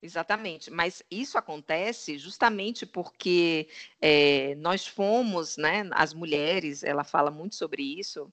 Exatamente, 0.03 0.71
mas 0.71 1.03
isso 1.11 1.39
acontece 1.39 2.19
justamente 2.19 2.85
porque 2.85 3.69
é, 4.01 4.55
nós 4.57 4.87
fomos, 4.87 5.57
né, 5.57 5.89
as 5.93 6.13
mulheres, 6.13 6.85
ela 6.85 7.03
fala 7.03 7.31
muito 7.31 7.55
sobre 7.57 7.83
isso, 7.83 8.31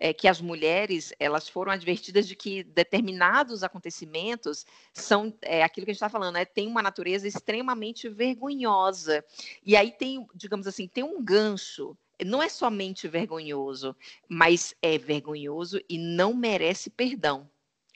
é, 0.00 0.12
que 0.12 0.26
as 0.26 0.40
mulheres 0.40 1.12
elas 1.20 1.48
foram 1.48 1.70
advertidas 1.70 2.26
de 2.26 2.34
que 2.34 2.64
determinados 2.64 3.62
acontecimentos 3.62 4.64
são 4.92 5.32
é, 5.42 5.62
aquilo 5.62 5.84
que 5.84 5.90
a 5.90 5.94
gente 5.94 6.02
está 6.02 6.08
falando, 6.08 6.34
né, 6.34 6.44
tem 6.44 6.66
uma 6.66 6.82
natureza 6.82 7.28
extremamente 7.28 8.08
vergonhosa 8.08 9.24
e 9.64 9.76
aí 9.76 9.92
tem, 9.92 10.26
digamos 10.34 10.66
assim, 10.66 10.88
tem 10.88 11.04
um 11.04 11.22
gancho 11.22 11.96
não 12.24 12.42
é 12.42 12.48
somente 12.48 13.08
vergonhoso, 13.08 13.96
mas 14.28 14.74
é 14.82 14.98
vergonhoso 14.98 15.80
e 15.88 15.98
não 15.98 16.34
merece 16.34 16.90
perdão. 16.90 17.50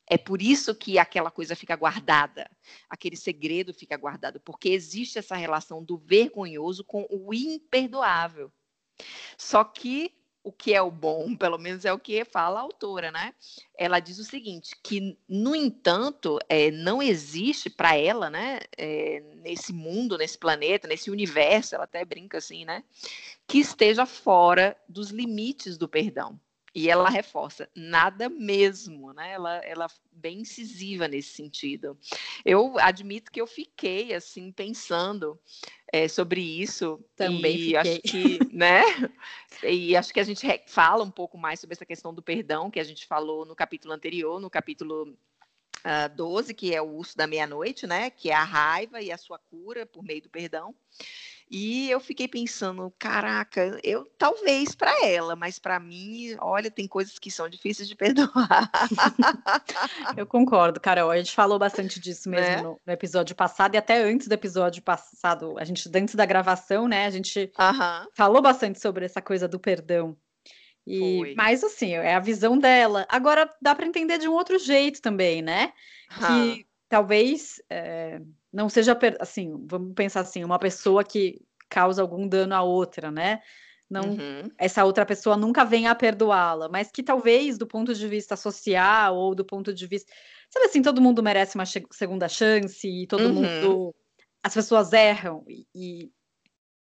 É 0.08 0.16
por 0.16 0.40
isso 0.40 0.74
que 0.74 0.98
aquela 0.98 1.30
coisa 1.30 1.56
fica 1.56 1.74
guardada, 1.74 2.48
aquele 2.88 3.16
segredo 3.16 3.74
fica 3.74 3.96
guardado, 3.96 4.38
porque 4.40 4.68
existe 4.68 5.18
essa 5.18 5.34
relação 5.34 5.82
do 5.82 5.98
vergonhoso 5.98 6.84
com 6.84 7.06
o 7.10 7.34
imperdoável. 7.34 8.52
Só 9.36 9.64
que 9.64 10.15
o 10.46 10.52
que 10.52 10.72
é 10.72 10.80
o 10.80 10.92
bom, 10.92 11.34
pelo 11.36 11.58
menos 11.58 11.84
é 11.84 11.92
o 11.92 11.98
que 11.98 12.24
fala 12.24 12.60
a 12.60 12.62
autora, 12.62 13.10
né? 13.10 13.34
Ela 13.76 13.98
diz 13.98 14.20
o 14.20 14.24
seguinte, 14.24 14.76
que, 14.80 15.18
no 15.28 15.56
entanto, 15.56 16.38
é, 16.48 16.70
não 16.70 17.02
existe 17.02 17.68
para 17.68 17.96
ela, 17.96 18.30
né, 18.30 18.60
é, 18.78 19.20
nesse 19.42 19.72
mundo, 19.72 20.16
nesse 20.16 20.38
planeta, 20.38 20.86
nesse 20.86 21.10
universo, 21.10 21.74
ela 21.74 21.82
até 21.82 22.04
brinca 22.04 22.38
assim, 22.38 22.64
né, 22.64 22.84
que 23.44 23.58
esteja 23.58 24.06
fora 24.06 24.76
dos 24.88 25.10
limites 25.10 25.76
do 25.76 25.88
perdão. 25.88 26.38
E 26.76 26.90
ela 26.90 27.08
reforça, 27.08 27.66
nada 27.74 28.28
mesmo, 28.28 29.10
né? 29.14 29.32
Ela, 29.32 29.56
ela 29.64 29.86
bem 30.12 30.40
incisiva 30.40 31.08
nesse 31.08 31.30
sentido. 31.30 31.98
Eu 32.44 32.78
admito 32.78 33.32
que 33.32 33.40
eu 33.40 33.46
fiquei 33.46 34.12
assim 34.12 34.52
pensando 34.52 35.40
é, 35.90 36.06
sobre 36.06 36.42
isso. 36.42 37.02
Também 37.16 37.56
e 37.56 37.58
fiquei. 37.60 37.78
acho 37.78 38.00
que, 38.02 38.54
né? 38.54 38.82
E 39.64 39.96
acho 39.96 40.12
que 40.12 40.20
a 40.20 40.22
gente 40.22 40.46
fala 40.66 41.02
um 41.02 41.10
pouco 41.10 41.38
mais 41.38 41.60
sobre 41.60 41.72
essa 41.72 41.86
questão 41.86 42.12
do 42.12 42.20
perdão 42.20 42.70
que 42.70 42.78
a 42.78 42.84
gente 42.84 43.06
falou 43.06 43.46
no 43.46 43.56
capítulo 43.56 43.94
anterior, 43.94 44.38
no 44.38 44.50
capítulo 44.50 45.04
uh, 45.08 45.16
ah, 45.82 46.08
12, 46.08 46.52
que 46.52 46.74
é 46.74 46.82
o 46.82 46.90
uso 46.90 47.16
da 47.16 47.26
meia-noite, 47.26 47.86
né? 47.86 48.10
Que 48.10 48.28
é 48.28 48.34
a 48.34 48.44
raiva 48.44 49.00
e 49.00 49.10
a 49.10 49.16
sua 49.16 49.38
cura 49.38 49.86
por 49.86 50.04
meio 50.04 50.20
do 50.20 50.28
perdão. 50.28 50.74
E 51.48 51.88
eu 51.88 52.00
fiquei 52.00 52.26
pensando, 52.26 52.92
caraca, 52.98 53.78
eu 53.84 54.04
talvez 54.18 54.74
para 54.74 55.06
ela, 55.06 55.36
mas 55.36 55.60
para 55.60 55.78
mim, 55.78 56.36
olha, 56.40 56.70
tem 56.70 56.88
coisas 56.88 57.20
que 57.20 57.30
são 57.30 57.48
difíceis 57.48 57.88
de 57.88 57.94
perdoar. 57.94 58.28
eu 60.16 60.26
concordo, 60.26 60.80
Carol. 60.80 61.10
A 61.10 61.16
gente 61.16 61.32
falou 61.32 61.56
bastante 61.56 62.00
disso 62.00 62.28
mesmo 62.28 62.46
é? 62.46 62.62
no, 62.62 62.80
no, 62.84 62.92
episódio 62.92 63.36
passado 63.36 63.74
e 63.74 63.78
até 63.78 64.02
antes 64.02 64.26
do 64.26 64.32
episódio 64.32 64.82
passado, 64.82 65.56
a 65.56 65.64
gente 65.64 65.88
antes 65.94 66.16
da 66.16 66.26
gravação, 66.26 66.88
né? 66.88 67.06
A 67.06 67.10
gente 67.10 67.52
falou 68.12 68.42
bastante 68.42 68.80
sobre 68.80 69.04
essa 69.04 69.22
coisa 69.22 69.46
do 69.46 69.60
perdão. 69.60 70.16
E, 70.84 71.18
Foi. 71.18 71.34
mas 71.36 71.62
assim, 71.62 71.94
é 71.94 72.14
a 72.14 72.20
visão 72.20 72.58
dela. 72.58 73.06
Agora 73.08 73.48
dá 73.62 73.72
para 73.72 73.86
entender 73.86 74.18
de 74.18 74.28
um 74.28 74.32
outro 74.32 74.58
jeito 74.58 75.00
também, 75.00 75.42
né? 75.42 75.72
Que 76.18 76.66
talvez 76.88 77.60
é, 77.70 78.20
não 78.56 78.70
seja 78.70 78.98
assim, 79.20 79.52
vamos 79.66 79.92
pensar 79.92 80.20
assim, 80.20 80.42
uma 80.42 80.58
pessoa 80.58 81.04
que 81.04 81.42
causa 81.68 82.00
algum 82.00 82.26
dano 82.26 82.54
à 82.54 82.62
outra, 82.62 83.10
né? 83.10 83.42
Não, 83.88 84.12
uhum. 84.12 84.50
essa 84.56 84.82
outra 84.82 85.04
pessoa 85.04 85.36
nunca 85.36 85.62
venha 85.62 85.90
a 85.90 85.94
perdoá-la, 85.94 86.66
mas 86.66 86.90
que 86.90 87.02
talvez 87.02 87.58
do 87.58 87.66
ponto 87.66 87.94
de 87.94 88.08
vista 88.08 88.34
social 88.34 89.14
ou 89.14 89.34
do 89.34 89.44
ponto 89.44 89.74
de 89.74 89.86
vista, 89.86 90.10
sabe 90.48 90.64
assim, 90.64 90.80
todo 90.80 91.02
mundo 91.02 91.22
merece 91.22 91.54
uma 91.54 91.66
segunda 91.66 92.28
chance 92.28 92.88
e 92.88 93.06
todo 93.06 93.26
uhum. 93.26 93.34
mundo, 93.34 93.94
as 94.42 94.54
pessoas 94.54 94.90
erram 94.94 95.44
e, 95.46 96.10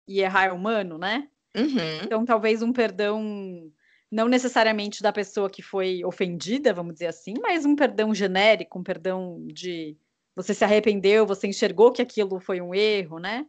e 0.06 0.20
errar 0.20 0.48
é 0.48 0.52
humano, 0.52 0.98
né? 0.98 1.30
Uhum. 1.56 2.04
Então 2.04 2.26
talvez 2.26 2.62
um 2.62 2.74
perdão 2.74 3.72
não 4.12 4.28
necessariamente 4.28 5.02
da 5.02 5.14
pessoa 5.14 5.50
que 5.50 5.62
foi 5.62 6.04
ofendida, 6.04 6.74
vamos 6.74 6.96
dizer 6.96 7.08
assim, 7.08 7.34
mas 7.42 7.66
um 7.66 7.78
perdão 7.78 8.14
genérico, 8.14 8.78
um 8.78 8.84
perdão 8.84 9.42
de 9.48 9.98
você 10.36 10.54
se 10.54 10.64
arrependeu, 10.64 11.26
você 11.26 11.48
enxergou 11.48 11.92
que 11.92 12.02
aquilo 12.02 12.40
foi 12.40 12.62
um 12.62 12.74
erro, 12.74 13.20
né? 13.20 13.46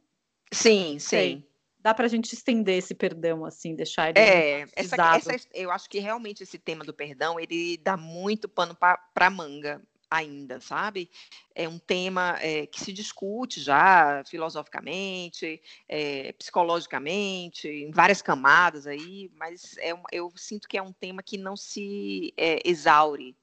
Sim, 0.53 0.99
sim. 0.99 0.99
Sei. 0.99 1.53
Dá 1.79 1.93
para 1.93 2.07
a 2.07 2.09
gente 2.09 2.33
estender 2.33 2.79
esse 2.79 2.95
perdão, 2.95 3.45
assim, 3.45 3.75
deixar 3.75 4.11
ele. 4.11 4.19
É, 4.21 4.67
essa, 4.77 4.95
essa, 5.17 5.49
eu 5.53 5.71
acho 5.71 5.91
que 5.91 5.99
realmente 5.99 6.43
esse 6.43 6.57
tema 6.57 6.85
do 6.85 6.95
perdão 6.95 7.41
ele 7.41 7.77
dá 7.79 7.97
muito 7.97 8.49
pano 8.49 8.77
para 8.77 9.31
manga 9.31 9.83
ainda, 10.09 10.61
sabe? 10.61 11.11
É 11.55 11.69
um 11.69 11.79
tema 11.79 12.37
é, 12.41 12.67
que 12.67 12.79
se 12.81 12.93
discute 12.93 13.61
já 13.61 14.23
filosoficamente, 14.27 15.61
é, 15.89 16.33
psicologicamente, 16.35 17.67
em 17.67 17.91
várias 17.91 18.21
camadas 18.21 18.87
aí, 18.87 19.31
mas 19.35 19.77
é, 19.79 19.93
eu 20.13 20.31
sinto 20.37 20.69
que 20.69 20.77
é 20.77 20.83
um 20.83 20.93
tema 20.93 21.23
que 21.23 21.39
não 21.39 21.57
se 21.57 22.33
é, 22.37 22.61
exaure 22.65 23.35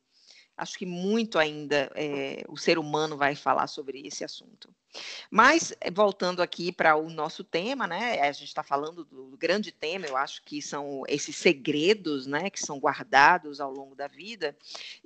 acho 0.59 0.77
que 0.77 0.85
muito 0.85 1.39
ainda 1.39 1.91
é, 1.95 2.43
o 2.47 2.57
ser 2.57 2.77
humano 2.77 3.17
vai 3.17 3.35
falar 3.35 3.67
sobre 3.67 4.05
esse 4.05 4.23
assunto. 4.23 4.69
Mas, 5.29 5.71
eh, 5.79 5.91
voltando 5.91 6.41
aqui 6.41 6.71
para 6.71 6.95
o 6.95 7.09
nosso 7.09 7.43
tema, 7.43 7.85
né? 7.85 8.19
A 8.21 8.31
gente 8.31 8.47
está 8.47 8.63
falando 8.63 9.05
do 9.05 9.37
grande 9.37 9.71
tema, 9.71 10.07
eu 10.07 10.17
acho 10.17 10.41
que 10.43 10.61
são 10.61 11.03
esses 11.07 11.35
segredos, 11.35 12.25
né? 12.25 12.49
Que 12.49 12.59
são 12.59 12.79
guardados 12.79 13.61
ao 13.61 13.71
longo 13.71 13.95
da 13.95 14.07
vida. 14.07 14.57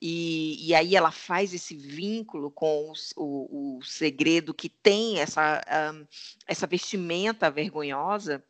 E, 0.01 0.69
e 0.69 0.73
aí 0.73 0.95
ela 0.95 1.11
faz 1.11 1.53
esse 1.53 1.75
vínculo 1.75 2.49
com 2.49 2.93
o, 3.17 3.77
o, 3.77 3.83
segredo 3.83 4.53
que 4.53 4.69
tem 4.69 5.19
essa, 5.19 5.61
um, 5.93 6.07
essa 6.47 6.65
vestimenta 6.65 7.51
vergonhosa 7.51 8.43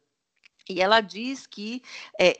e 0.69 0.81
ela 0.81 1.01
diz 1.01 1.45
que 1.45 1.81
é, 2.17 2.37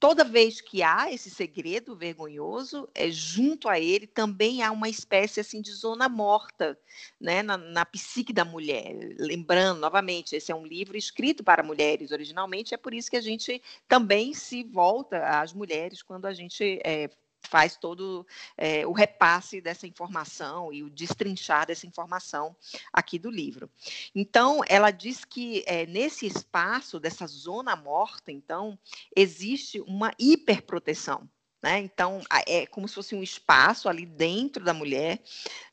toda 0.00 0.24
vez 0.24 0.60
que 0.60 0.82
há 0.82 1.12
esse 1.12 1.30
segredo 1.30 1.94
vergonhoso, 1.94 2.88
é, 2.94 3.10
junto 3.10 3.68
a 3.68 3.78
ele 3.78 4.06
também 4.06 4.62
há 4.62 4.70
uma 4.70 4.88
espécie 4.88 5.40
assim 5.40 5.60
de 5.60 5.70
zona 5.72 6.08
morta 6.08 6.78
né, 7.20 7.42
na, 7.42 7.58
na 7.58 7.84
psique 7.84 8.32
da 8.32 8.44
mulher. 8.44 8.96
Lembrando, 9.18 9.80
novamente, 9.80 10.34
esse 10.34 10.50
é 10.50 10.54
um 10.54 10.66
livro 10.66 10.96
escrito 10.96 11.44
para 11.44 11.62
mulheres 11.62 12.10
originalmente, 12.10 12.74
é 12.74 12.78
por 12.78 12.94
isso 12.94 13.10
que 13.10 13.16
a 13.16 13.22
gente 13.22 13.62
também 13.86 14.32
se 14.32 14.64
volta 14.64 15.40
às 15.40 15.52
mulheres 15.52 16.02
quando 16.02 16.24
a 16.24 16.32
gente 16.32 16.80
é, 16.82 17.10
faz 17.48 17.76
todo 17.76 18.26
é, 18.56 18.86
o 18.86 18.92
repasse 18.92 19.60
dessa 19.60 19.86
informação 19.86 20.72
e 20.72 20.82
o 20.82 20.90
destrinchar 20.90 21.66
dessa 21.66 21.86
informação 21.86 22.54
aqui 22.92 23.18
do 23.18 23.30
livro. 23.30 23.70
Então, 24.14 24.60
ela 24.68 24.90
diz 24.90 25.24
que 25.24 25.64
é, 25.66 25.86
nesse 25.86 26.26
espaço, 26.26 27.00
dessa 27.00 27.26
zona 27.26 27.74
morta, 27.74 28.30
então, 28.30 28.78
existe 29.16 29.80
uma 29.80 30.12
hiperproteção. 30.18 31.28
Né? 31.62 31.80
Então, 31.80 32.22
é 32.46 32.66
como 32.66 32.86
se 32.86 32.94
fosse 32.94 33.14
um 33.16 33.22
espaço 33.22 33.88
ali 33.88 34.06
dentro 34.06 34.64
da 34.64 34.72
mulher, 34.72 35.20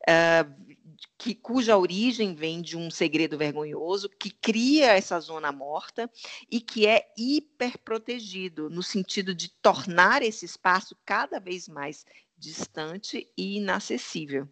uh, 0.10 0.75
que, 1.18 1.36
cuja 1.36 1.78
origem 1.78 2.34
vem 2.36 2.62
de 2.62 2.78
um 2.78 2.90
segredo 2.90 3.38
vergonhoso, 3.38 4.10
que 4.10 4.30
cria 4.30 4.94
essa 4.94 5.20
zona 5.20 5.52
morta 5.52 6.10
e 6.50 6.60
que 6.60 6.88
é 6.88 7.08
hiperprotegido, 7.18 8.70
no 8.70 8.84
sentido 8.84 9.34
de 9.34 9.50
tornar 9.50 10.22
esse 10.22 10.46
espaço 10.46 10.96
cada 11.06 11.40
vez 11.40 11.68
mais 11.68 12.06
distante 12.38 13.30
e 13.38 13.58
inacessível. 13.58 14.48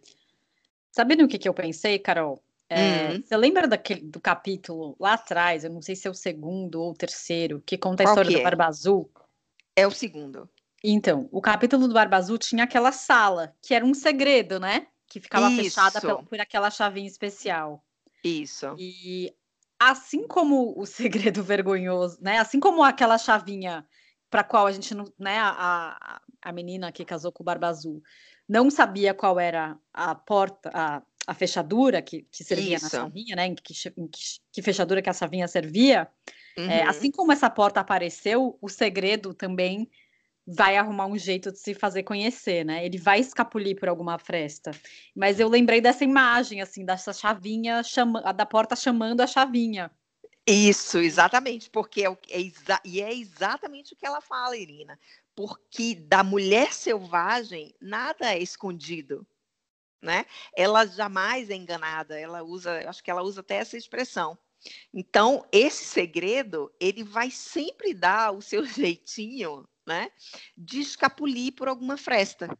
Sabe 0.90 1.16
no 1.16 1.28
que, 1.28 1.38
que 1.38 1.48
eu 1.48 1.54
pensei, 1.54 1.98
Carol? 1.98 2.42
É, 2.68 3.10
uhum. 3.10 3.22
Você 3.22 3.36
lembra 3.36 3.68
daquele, 3.68 4.00
do 4.02 4.20
capítulo 4.20 4.96
lá 4.98 5.14
atrás, 5.14 5.64
eu 5.64 5.70
não 5.70 5.82
sei 5.82 5.94
se 5.94 6.08
é 6.08 6.10
o 6.10 6.14
segundo 6.14 6.80
ou 6.80 6.92
o 6.92 6.94
terceiro, 6.94 7.62
que 7.64 7.76
conta 7.76 8.02
a 8.02 8.06
Qual 8.06 8.14
história 8.14 8.30
do 8.30 8.40
é? 8.40 8.42
Barba 8.42 8.66
Azul? 8.66 9.10
É 9.76 9.86
o 9.86 9.90
segundo. 9.90 10.48
Então, 10.82 11.28
o 11.32 11.40
capítulo 11.40 11.88
do 11.88 11.94
Barba 11.94 12.16
Azul 12.16 12.38
tinha 12.38 12.64
aquela 12.64 12.92
sala, 12.92 13.54
que 13.62 13.74
era 13.74 13.84
um 13.84 13.94
segredo, 13.94 14.60
né? 14.60 14.86
Que 15.08 15.20
ficava 15.20 15.50
Isso. 15.50 15.62
fechada 15.62 16.00
por, 16.00 16.24
por 16.24 16.40
aquela 16.40 16.70
chavinha 16.70 17.06
especial. 17.06 17.84
Isso. 18.22 18.74
E 18.78 19.34
assim 19.78 20.26
como 20.26 20.74
o 20.76 20.86
segredo 20.86 21.42
vergonhoso, 21.42 22.18
né? 22.20 22.38
Assim 22.38 22.58
como 22.58 22.82
aquela 22.82 23.18
chavinha 23.18 23.86
para 24.30 24.42
qual 24.42 24.66
a 24.66 24.72
gente 24.72 24.94
não, 24.94 25.04
né? 25.18 25.38
A, 25.38 26.20
a 26.42 26.52
menina 26.52 26.90
que 26.90 27.04
casou 27.04 27.30
com 27.30 27.42
o 27.42 27.46
Barba 27.46 27.68
Azul 27.68 28.02
não 28.48 28.70
sabia 28.70 29.14
qual 29.14 29.38
era 29.40 29.78
a 29.92 30.14
porta, 30.14 30.70
a, 30.74 31.02
a 31.26 31.34
fechadura 31.34 32.02
que, 32.02 32.26
que 32.30 32.44
servia 32.44 32.76
Isso. 32.76 32.84
na 32.84 32.90
chavinha, 32.90 33.36
né? 33.36 33.46
Em 33.46 33.54
que, 33.54 33.74
em 33.96 34.06
que, 34.08 34.20
que, 34.52 34.62
fechadura 34.62 35.00
que 35.00 35.10
a 35.10 35.14
chavinha 35.14 35.48
servia. 35.48 36.08
É, 36.56 36.60
uhum. 36.60 36.70
É, 36.70 36.82
assim 36.84 37.10
como 37.10 37.32
essa 37.32 37.50
porta 37.50 37.80
apareceu, 37.80 38.58
o 38.60 38.68
segredo 38.68 39.34
também 39.34 39.90
vai 40.46 40.76
arrumar 40.76 41.06
um 41.06 41.16
jeito 41.16 41.50
de 41.50 41.58
se 41.58 41.74
fazer 41.74 42.02
conhecer, 42.02 42.64
né? 42.64 42.84
Ele 42.84 42.98
vai 42.98 43.20
escapulir 43.20 43.78
por 43.78 43.88
alguma 43.88 44.18
fresta. 44.18 44.72
Mas 45.14 45.40
eu 45.40 45.48
lembrei 45.48 45.80
dessa 45.80 46.04
imagem, 46.04 46.60
assim, 46.60 46.84
dessa 46.84 47.12
chavinha, 47.12 47.82
chama, 47.82 48.20
da 48.32 48.44
porta 48.44 48.76
chamando 48.76 49.20
a 49.20 49.26
chavinha. 49.26 49.90
Isso, 50.46 50.98
exatamente, 50.98 51.70
porque 51.70 52.06
é, 52.06 52.18
é 52.28 52.40
exa 52.40 52.78
e 52.84 53.00
é 53.00 53.14
exatamente 53.14 53.94
o 53.94 53.96
que 53.96 54.06
ela 54.06 54.20
fala, 54.20 54.54
Irina, 54.54 54.98
porque 55.34 55.94
da 55.94 56.22
mulher 56.22 56.74
selvagem 56.74 57.74
nada 57.80 58.34
é 58.34 58.38
escondido, 58.38 59.26
né? 60.02 60.26
Ela 60.54 60.84
jamais 60.84 61.48
é 61.48 61.54
enganada, 61.54 62.20
ela 62.20 62.42
usa, 62.42 62.86
acho 62.86 63.02
que 63.02 63.10
ela 63.10 63.22
usa 63.22 63.40
até 63.40 63.56
essa 63.56 63.78
expressão. 63.78 64.38
Então, 64.92 65.46
esse 65.50 65.84
segredo, 65.84 66.70
ele 66.78 67.02
vai 67.02 67.30
sempre 67.30 67.94
dar 67.94 68.32
o 68.32 68.42
seu 68.42 68.64
jeitinho, 68.66 69.66
né, 69.86 70.10
de 70.56 70.80
escapulir 70.80 71.54
por 71.54 71.68
alguma 71.68 71.96
fresta. 71.96 72.56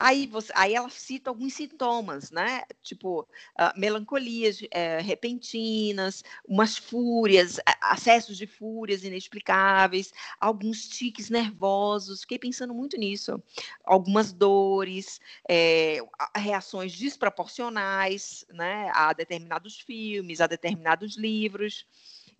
Aí, 0.00 0.28
você, 0.28 0.52
aí 0.54 0.74
ela 0.76 0.88
cita 0.88 1.28
alguns 1.28 1.54
sintomas, 1.54 2.30
né? 2.30 2.62
Tipo, 2.84 3.22
uh, 3.22 3.76
melancolias 3.76 4.60
uh, 4.60 5.02
repentinas, 5.02 6.22
umas 6.46 6.78
fúrias, 6.78 7.58
acessos 7.80 8.36
de 8.38 8.46
fúrias 8.46 9.02
inexplicáveis, 9.02 10.12
alguns 10.40 10.88
tiques 10.88 11.28
nervosos. 11.30 12.20
Fiquei 12.20 12.38
pensando 12.38 12.72
muito 12.72 12.96
nisso. 12.96 13.42
Algumas 13.84 14.32
dores, 14.32 15.20
é, 15.50 15.98
reações 16.36 16.96
desproporcionais, 16.96 18.44
né? 18.50 18.92
A 18.94 19.12
determinados 19.12 19.80
filmes, 19.80 20.40
a 20.40 20.46
determinados 20.46 21.16
livros. 21.16 21.84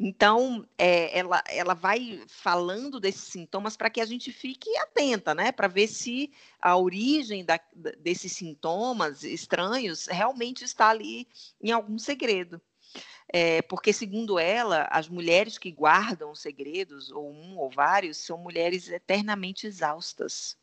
Então, 0.01 0.65
é, 0.79 1.19
ela, 1.19 1.43
ela 1.49 1.75
vai 1.75 2.23
falando 2.29 3.01
desses 3.01 3.23
sintomas 3.23 3.77
para 3.77 3.91
que 3.91 4.01
a 4.01 4.07
gente 4.07 4.31
fique 4.33 4.77
atenta, 4.79 5.35
né? 5.35 5.51
Para 5.51 5.67
ver 5.67 5.89
se 5.89 6.33
a 6.61 6.77
origem 6.77 7.45
da, 7.45 7.59
desses 7.99 8.33
sintomas 8.33 9.25
estranhos 9.25 10.07
realmente 10.07 10.65
está 10.65 10.91
ali 10.91 11.27
em 11.61 11.73
algum 11.73 11.99
segredo. 11.99 12.61
É, 13.31 13.61
porque, 13.63 13.93
segundo 13.93 14.39
ela, 14.39 14.89
as 14.91 15.09
mulheres 15.09 15.59
que 15.59 15.73
guardam 15.73 16.35
segredos, 16.35 17.11
ou 17.11 17.31
um 17.31 17.59
ou 17.59 17.69
vários, 17.69 18.19
são 18.19 18.39
mulheres 18.39 18.89
eternamente 18.89 19.67
exaustas. 19.67 20.57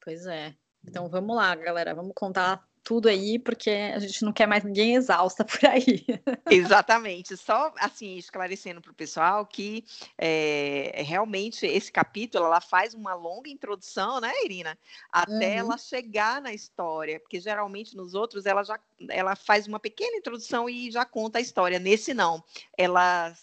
Pois 0.00 0.26
é. 0.26 0.54
Então 0.84 1.08
vamos 1.08 1.36
lá, 1.36 1.54
galera, 1.54 1.94
vamos 1.94 2.12
contar 2.14 2.66
tudo 2.84 3.08
aí, 3.08 3.38
porque 3.38 3.70
a 3.70 3.98
gente 3.98 4.24
não 4.24 4.32
quer 4.32 4.46
mais 4.46 4.64
ninguém 4.64 4.96
exausta 4.96 5.44
por 5.46 5.64
aí. 5.66 6.04
Exatamente. 6.50 7.36
Só 7.36 7.72
assim, 7.78 8.16
esclarecendo 8.16 8.80
para 8.80 8.90
o 8.90 8.94
pessoal 8.94 9.46
que 9.46 9.84
é, 10.18 11.02
realmente 11.04 11.66
esse 11.66 11.90
capítulo 11.92 12.44
ela 12.44 12.60
faz 12.60 12.94
uma 12.94 13.14
longa 13.14 13.48
introdução, 13.48 14.20
né, 14.20 14.32
Irina? 14.44 14.76
Até 15.10 15.32
uhum. 15.32 15.58
ela 15.58 15.78
chegar 15.78 16.42
na 16.42 16.52
história, 16.52 17.20
porque 17.20 17.40
geralmente 17.40 17.96
nos 17.96 18.14
outros 18.14 18.46
ela 18.46 18.62
já 18.62 18.78
ela 19.08 19.34
faz 19.34 19.66
uma 19.66 19.80
pequena 19.80 20.16
introdução 20.16 20.68
e 20.68 20.90
já 20.90 21.04
conta 21.04 21.38
a 21.38 21.42
história. 21.42 21.78
Nesse 21.78 22.12
não. 22.14 22.42
Ela 22.76 23.34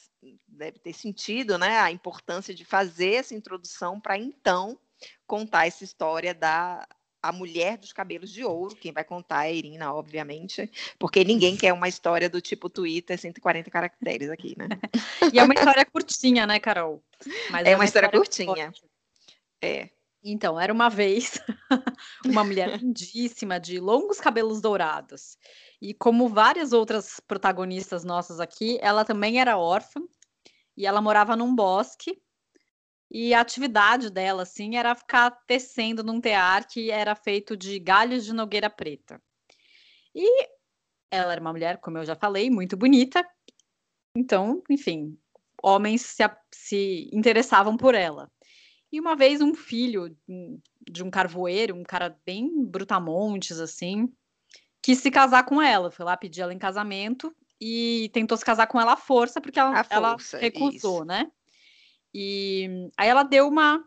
deve 0.48 0.80
ter 0.80 0.94
sentido, 0.94 1.58
né, 1.58 1.80
a 1.80 1.92
importância 1.92 2.54
de 2.54 2.66
fazer 2.66 3.14
essa 3.14 3.34
introdução 3.34 4.00
para 4.00 4.18
então 4.18 4.78
contar 5.26 5.68
essa 5.68 5.84
história 5.84 6.34
da 6.34 6.86
a 7.22 7.32
mulher 7.32 7.78
dos 7.78 7.92
cabelos 7.92 8.32
de 8.32 8.44
ouro, 8.44 8.76
quem 8.76 8.92
vai 8.92 9.04
contar 9.04 9.46
é 9.46 9.50
a 9.50 9.52
Irina, 9.52 9.94
obviamente, 9.94 10.72
porque 10.98 11.24
ninguém 11.24 11.58
quer 11.58 11.74
uma 11.74 11.88
história 11.88 12.30
do 12.30 12.40
tipo 12.40 12.70
Twitter 12.70 13.18
140 13.18 13.70
caracteres 13.70 14.30
aqui, 14.30 14.56
né? 14.58 14.68
e 15.34 15.40
é 15.40 15.44
uma 15.44 15.54
história 15.54 15.86
curtinha, 15.86 16.48
né, 16.48 16.60
Carol? 16.60 17.04
Mas 17.50 17.66
é, 17.66 17.72
é 17.72 17.74
uma, 17.74 17.80
uma 17.80 17.86
história, 17.86 18.08
história 18.08 18.20
curtinha. 18.20 18.66
Forte. 18.66 18.84
É. 19.62 19.90
Então, 20.24 20.60
era 20.60 20.72
uma 20.72 20.90
vez 20.90 21.40
uma 22.26 22.44
mulher 22.44 22.78
lindíssima, 22.78 23.60
de 23.60 23.80
longos 23.80 24.20
cabelos 24.20 24.62
dourados. 24.62 25.38
E 25.82 25.94
como 25.94 26.28
várias 26.28 26.74
outras 26.74 27.22
protagonistas 27.26 28.04
nossas 28.04 28.40
aqui, 28.40 28.78
ela 28.82 29.06
também 29.06 29.40
era 29.40 29.58
órfã 29.58 30.02
e 30.76 30.86
ela 30.86 31.02
morava 31.02 31.36
num 31.36 31.56
bosque 31.56 32.22
e 33.12 33.34
a 33.34 33.42
atividade 33.42 34.10
dela, 34.12 34.44
assim, 34.44 34.76
era 34.76 34.94
ficar 34.96 35.32
tecendo 35.48 36.04
num 36.04 36.22
tear 36.22 36.68
que 36.68 36.92
era 36.92 37.16
feito 37.16 37.58
de 37.58 37.80
galhos 37.80 38.24
de 38.24 38.34
nogueira 38.34 38.70
preta. 38.70 39.22
E 40.14 40.48
ela 41.10 41.32
era 41.32 41.42
uma 41.42 41.52
mulher, 41.52 41.80
como 41.80 41.98
eu 41.98 42.06
já 42.06 42.16
falei, 42.16 42.50
muito 42.50 42.78
bonita. 42.78 43.28
Então, 44.16 44.62
enfim, 44.70 45.18
homens 45.64 46.02
se, 46.02 46.24
se 46.54 47.10
interessavam 47.12 47.76
por 47.76 47.96
ela. 47.96 48.32
E 48.92 49.00
uma 49.00 49.16
vez 49.16 49.42
um 49.42 49.54
filho 49.54 50.16
de 50.82 51.04
um 51.04 51.10
carvoeiro, 51.10 51.76
um 51.76 51.84
cara 51.84 52.20
bem 52.26 52.66
brutamontes, 52.66 53.60
assim, 53.60 54.12
quis 54.82 55.00
se 55.00 55.10
casar 55.10 55.46
com 55.46 55.62
ela. 55.62 55.92
Foi 55.92 56.06
lá 56.06 56.16
pedir 56.16 56.42
ela 56.42 56.54
em 56.54 56.60
casamento 56.60 57.36
e 57.60 58.10
tentou 58.14 58.38
se 58.38 58.46
casar 58.46 58.68
com 58.68 58.80
ela 58.80 58.94
à 58.94 58.98
força, 58.98 59.42
porque 59.42 59.60
ela, 59.60 59.84
força, 59.84 60.38
ela 60.38 60.44
recusou, 60.44 60.98
isso. 60.98 61.06
né? 61.06 61.32
E 62.14 62.90
aí 62.98 63.08
ela 63.08 63.24
deu 63.24 63.48
uma 63.48 63.84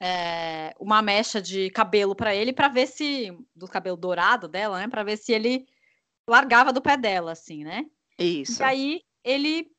é, 0.00 0.74
uma 0.78 1.00
mecha 1.00 1.40
de 1.40 1.70
cabelo 1.70 2.14
para 2.14 2.34
ele 2.34 2.52
para 2.52 2.68
ver 2.68 2.86
se 2.86 3.36
do 3.54 3.66
cabelo 3.66 3.96
dourado 3.96 4.48
dela, 4.48 4.78
né, 4.78 4.88
para 4.88 5.02
ver 5.02 5.16
se 5.16 5.32
ele 5.32 5.66
largava 6.28 6.72
do 6.72 6.82
pé 6.82 6.96
dela 6.96 7.32
assim, 7.32 7.64
né? 7.64 7.86
Isso. 8.18 8.62
E 8.62 8.64
aí 8.64 9.00
ele 9.22 9.74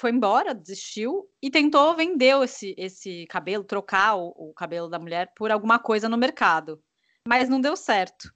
foi 0.00 0.10
embora, 0.10 0.54
desistiu 0.54 1.28
e 1.42 1.50
tentou 1.50 1.94
vender 1.94 2.42
esse, 2.42 2.74
esse 2.76 3.26
cabelo, 3.26 3.64
trocar 3.64 4.16
o, 4.16 4.28
o 4.36 4.54
cabelo 4.54 4.88
da 4.88 4.98
mulher 4.98 5.32
por 5.36 5.50
alguma 5.50 5.78
coisa 5.78 6.08
no 6.08 6.16
mercado, 6.16 6.82
mas 7.26 7.48
não 7.48 7.60
deu 7.60 7.76
certo. 7.76 8.32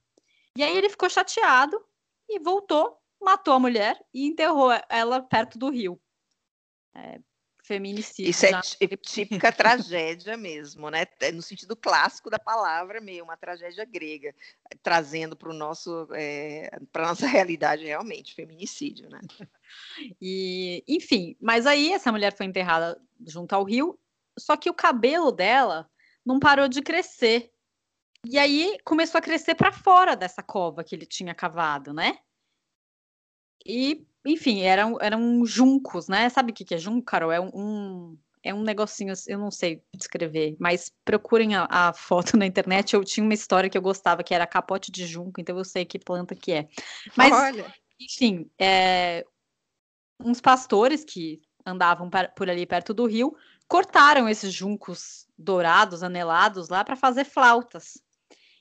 E 0.56 0.62
aí 0.62 0.76
ele 0.76 0.90
ficou 0.90 1.08
chateado 1.08 1.80
e 2.28 2.38
voltou, 2.38 2.98
matou 3.20 3.54
a 3.54 3.60
mulher 3.60 3.98
e 4.12 4.26
enterrou 4.26 4.70
ela 4.88 5.22
perto 5.22 5.58
do 5.58 5.70
rio. 5.70 6.00
É, 6.94 7.20
feminicídio. 7.68 8.30
Isso 8.30 8.46
é 8.46 8.60
típica 8.96 9.52
tragédia 9.52 10.36
mesmo, 10.36 10.90
né? 10.90 11.06
É 11.20 11.30
no 11.30 11.42
sentido 11.42 11.76
clássico 11.76 12.30
da 12.30 12.38
palavra 12.38 13.00
meio, 13.00 13.22
uma 13.22 13.36
tragédia 13.36 13.84
grega, 13.84 14.34
trazendo 14.82 15.36
para 15.36 15.50
o 15.50 15.54
nosso, 15.54 16.08
é, 16.12 16.70
para 16.90 17.08
nossa 17.08 17.26
realidade 17.28 17.84
realmente, 17.84 18.34
feminicídio, 18.34 19.08
né? 19.10 19.20
E, 20.20 20.82
enfim, 20.88 21.36
mas 21.40 21.66
aí 21.66 21.92
essa 21.92 22.10
mulher 22.10 22.34
foi 22.34 22.46
enterrada 22.46 22.98
junto 23.26 23.52
ao 23.52 23.64
rio, 23.64 23.98
só 24.38 24.56
que 24.56 24.70
o 24.70 24.74
cabelo 24.74 25.30
dela 25.30 25.88
não 26.24 26.40
parou 26.40 26.68
de 26.68 26.80
crescer. 26.80 27.52
E 28.24 28.38
aí 28.38 28.78
começou 28.84 29.18
a 29.18 29.22
crescer 29.22 29.54
para 29.54 29.70
fora 29.70 30.16
dessa 30.16 30.42
cova 30.42 30.82
que 30.82 30.94
ele 30.94 31.06
tinha 31.06 31.34
cavado, 31.34 31.92
né? 31.92 32.18
E 33.64 34.07
enfim, 34.32 34.60
eram, 34.60 34.98
eram 35.00 35.44
juncos, 35.44 36.08
né? 36.08 36.28
Sabe 36.28 36.52
o 36.52 36.54
que, 36.54 36.64
que 36.64 36.74
é 36.74 36.78
junco, 36.78 37.04
Carol? 37.04 37.32
É 37.32 37.40
um, 37.40 38.16
é 38.42 38.52
um 38.52 38.62
negocinho, 38.62 39.12
eu 39.26 39.38
não 39.38 39.50
sei 39.50 39.82
descrever, 39.94 40.56
mas 40.60 40.92
procurem 41.04 41.54
a, 41.54 41.66
a, 41.70 41.92
foto 41.92 42.36
na 42.36 42.46
internet. 42.46 42.94
Eu 42.94 43.04
tinha 43.04 43.24
uma 43.24 43.34
história 43.34 43.70
que 43.70 43.76
eu 43.76 43.82
gostava, 43.82 44.22
que 44.22 44.34
era 44.34 44.46
capote 44.46 44.92
de 44.92 45.06
junco, 45.06 45.40
então 45.40 45.56
eu 45.56 45.64
sei 45.64 45.84
que 45.84 45.98
planta 45.98 46.34
que 46.34 46.52
é. 46.52 46.68
Mas, 47.16 47.32
Olha. 47.32 47.72
enfim, 48.00 48.50
é, 48.58 49.24
uns 50.20 50.40
pastores 50.40 51.04
que 51.04 51.40
andavam 51.64 52.10
por 52.36 52.48
ali 52.48 52.66
perto 52.66 52.94
do 52.94 53.06
rio 53.06 53.36
cortaram 53.66 54.28
esses 54.28 54.52
juncos 54.52 55.26
dourados, 55.36 56.02
anelados 56.02 56.68
lá 56.68 56.82
para 56.82 56.96
fazer 56.96 57.24
flautas. 57.24 58.02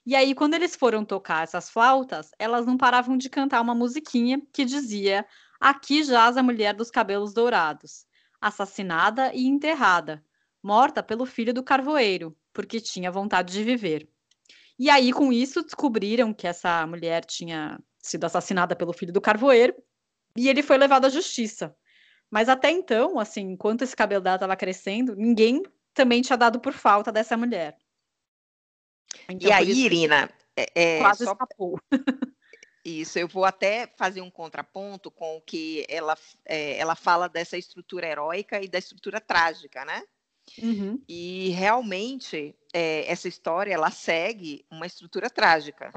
E 0.06 0.16
aí, 0.16 0.34
quando 0.34 0.54
eles 0.54 0.74
foram 0.74 1.04
tocar 1.04 1.44
essas 1.44 1.70
flautas, 1.70 2.32
elas 2.40 2.66
não 2.66 2.78
paravam 2.78 3.18
de 3.18 3.30
cantar 3.30 3.60
uma 3.60 3.76
musiquinha 3.76 4.42
que 4.54 4.64
dizia 4.64 5.26
Aqui 5.60 6.04
jaz 6.04 6.38
a 6.38 6.44
mulher 6.44 6.74
dos 6.74 6.92
cabelos 6.92 7.34
dourados, 7.34 8.06
assassinada 8.40 9.34
e 9.34 9.46
enterrada, 9.46 10.24
morta 10.62 11.02
pelo 11.02 11.26
filho 11.26 11.54
do 11.54 11.64
carvoeiro, 11.64 12.36
porque 12.54 12.80
tinha 12.80 13.12
vontade 13.12 13.54
de 13.54 13.64
viver. 13.64 14.08
E 14.80 14.90
aí, 14.90 15.12
com 15.12 15.34
isso, 15.34 15.64
descobriram 15.64 16.34
que 16.34 16.48
essa 16.48 16.86
mulher 16.86 17.26
tinha 17.26 17.80
sido 18.00 18.26
assassinada 18.26 18.76
pelo 18.76 18.94
filho 18.94 19.12
do 19.12 19.22
carvoeiro 19.22 19.76
e 20.36 20.48
ele 20.48 20.62
foi 20.62 20.78
levado 20.78 21.06
à 21.06 21.10
justiça. 21.10 21.76
Mas 22.30 22.50
até 22.50 22.70
então, 22.70 23.20
assim, 23.20 23.42
enquanto 23.52 23.82
esse 23.82 23.96
cabelo 23.96 24.24
dela 24.24 24.36
estava 24.36 24.56
crescendo, 24.56 25.16
ninguém 25.16 25.64
também 25.94 26.22
tinha 26.22 26.38
dado 26.38 26.60
por 26.60 26.74
falta 26.74 27.12
dessa 27.12 27.36
mulher. 27.36 27.76
Então, 29.28 29.50
e 29.50 29.52
aí, 29.52 29.72
Irina, 29.72 30.30
é, 30.56 30.66
é, 30.76 31.00
quase 31.00 31.26
só... 31.26 31.32
escapou. 31.32 31.80
Isso, 32.88 33.20
eu 33.20 33.28
vou 33.28 33.44
até 33.44 33.86
fazer 33.98 34.22
um 34.22 34.32
contraponto 34.32 35.12
com 35.12 35.36
o 35.36 35.42
que 35.42 35.86
ela, 35.90 36.18
é, 36.46 36.78
ela 36.78 36.96
fala 36.96 37.28
dessa 37.28 37.58
estrutura 37.58 38.08
heróica 38.08 38.64
e 38.64 38.68
da 38.70 38.78
estrutura 38.78 39.20
trágica, 39.20 39.84
né? 39.84 40.04
Uhum. 40.58 40.98
E 41.06 41.50
realmente 41.50 42.56
é, 42.74 43.12
essa 43.12 43.28
história 43.28 43.74
ela 43.74 43.92
segue 43.92 44.66
uma 44.72 44.86
estrutura 44.86 45.30
trágica. 45.30 45.92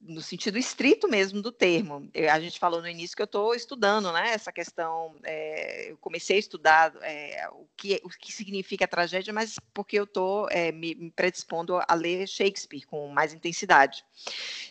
No 0.00 0.22
sentido 0.22 0.56
estrito 0.58 1.06
mesmo 1.06 1.42
do 1.42 1.52
termo. 1.52 2.08
Eu, 2.14 2.30
a 2.30 2.40
gente 2.40 2.58
falou 2.58 2.80
no 2.80 2.88
início 2.88 3.14
que 3.14 3.22
eu 3.22 3.26
estou 3.26 3.54
estudando, 3.54 4.10
né, 4.12 4.30
essa 4.30 4.50
questão. 4.50 5.14
É, 5.22 5.90
eu 5.90 5.96
comecei 5.98 6.36
a 6.36 6.40
estudar 6.40 6.94
é, 7.02 7.48
o, 7.52 7.66
que, 7.76 8.00
o 8.02 8.08
que 8.08 8.32
significa 8.32 8.88
tragédia, 8.88 9.32
mas 9.32 9.56
porque 9.74 9.98
eu 9.98 10.04
estou 10.04 10.48
é, 10.50 10.72
me, 10.72 10.94
me 10.94 11.10
predispondo 11.10 11.80
a 11.86 11.94
ler 11.94 12.26
Shakespeare 12.26 12.86
com 12.86 13.08
mais 13.08 13.34
intensidade. 13.34 14.04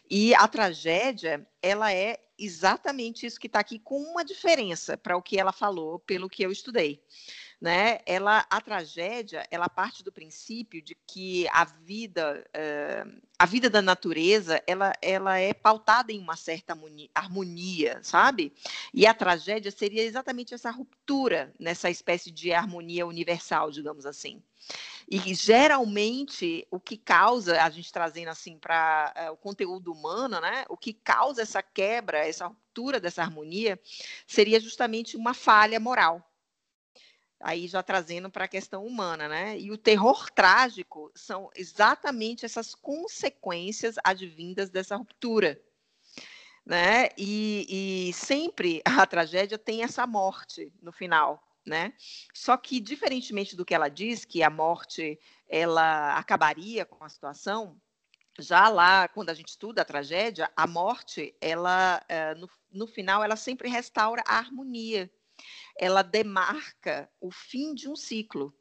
E 0.09 0.33
a 0.33 0.47
tragédia, 0.47 1.47
ela 1.61 1.93
é 1.93 2.19
exatamente 2.37 3.25
isso 3.25 3.39
que 3.39 3.47
está 3.47 3.59
aqui, 3.59 3.77
com 3.77 4.01
uma 4.01 4.23
diferença 4.23 4.97
para 4.97 5.17
o 5.17 5.21
que 5.21 5.37
ela 5.37 5.51
falou, 5.51 5.99
pelo 5.99 6.29
que 6.29 6.41
eu 6.41 6.51
estudei 6.51 7.03
né? 7.61 7.99
Ela, 8.05 8.45
a 8.49 8.61
tragédia, 8.61 9.45
ela 9.51 9.67
parte 9.67 10.03
do 10.03 10.11
princípio 10.11 10.81
de 10.81 10.95
que 10.95 11.47
a 11.49 11.65
vida, 11.65 12.45
uh, 12.55 13.21
a 13.37 13.45
vida 13.45 13.69
da 13.69 13.81
natureza, 13.81 14.63
ela, 14.65 14.93
ela 15.01 15.37
é 15.37 15.53
pautada 15.53 16.11
em 16.11 16.19
uma 16.19 16.37
certa 16.37 16.77
harmonia, 17.13 17.99
sabe? 18.01 18.53
E 18.93 19.05
a 19.05 19.13
tragédia 19.13 19.71
seria 19.71 20.03
exatamente 20.03 20.53
essa 20.53 20.71
ruptura 20.71 21.53
nessa 21.59 21.89
espécie 21.89 22.31
de 22.31 22.53
harmonia 22.53 23.05
universal, 23.05 23.71
digamos 23.71 24.05
assim. 24.05 24.41
E 25.11 25.33
geralmente 25.33 26.67
o 26.69 26.79
que 26.79 26.95
causa, 26.95 27.61
a 27.63 27.69
gente 27.69 27.91
trazendo 27.91 28.29
assim 28.29 28.57
para 28.57 29.13
uh, 29.17 29.33
o 29.33 29.37
conteúdo 29.37 29.91
humano, 29.91 30.39
né? 30.39 30.63
O 30.69 30.77
que 30.77 30.93
causa 30.93 31.41
essa 31.41 31.61
quebra, 31.61 32.19
essa 32.19 32.47
ruptura 32.47 33.01
dessa 33.01 33.21
harmonia, 33.21 33.77
seria 34.25 34.59
justamente 34.61 35.17
uma 35.17 35.33
falha 35.33 35.79
moral 35.79 36.28
aí 37.39 37.67
já 37.67 37.81
trazendo 37.81 38.29
para 38.29 38.45
a 38.45 38.49
questão 38.49 38.85
humana, 38.85 39.27
né? 39.27 39.57
E 39.57 39.71
o 39.71 39.77
terror 39.77 40.29
trágico 40.29 41.11
são 41.15 41.49
exatamente 41.55 42.45
essas 42.45 42.75
consequências 42.75 43.95
advindas 44.03 44.69
dessa 44.69 44.95
ruptura, 44.95 45.61
né? 46.65 47.09
E, 47.17 48.09
e 48.09 48.13
sempre 48.13 48.81
a 48.85 49.05
tragédia 49.05 49.57
tem 49.57 49.83
essa 49.83 50.05
morte 50.05 50.71
no 50.81 50.91
final, 50.91 51.41
né? 51.65 51.93
Só 52.33 52.57
que 52.57 52.79
diferentemente 52.79 53.55
do 53.55 53.65
que 53.65 53.73
ela 53.73 53.89
diz, 53.89 54.25
que 54.25 54.43
a 54.43 54.49
morte 54.49 55.19
ela 55.47 56.17
acabaria 56.17 56.85
com 56.85 57.03
a 57.03 57.09
situação, 57.09 57.79
já 58.37 58.69
lá, 58.69 59.07
quando 59.07 59.29
a 59.29 59.33
gente 59.33 59.49
estuda 59.49 59.81
a 59.81 59.85
tragédia, 59.85 60.49
a 60.55 60.65
morte, 60.65 61.35
ela, 61.41 62.01
eh, 62.07 62.35
no, 62.35 62.49
no 62.71 62.87
final, 62.87 63.23
ela 63.23 63.35
sempre 63.35 63.67
restaura 63.67 64.23
a 64.25 64.37
harmonia 64.37 65.11
ela 65.79 66.01
demarca 66.01 67.09
o 67.21 67.31
fim 67.31 67.73
de 67.73 67.87
um 67.87 67.95
ciclo. 67.95 68.53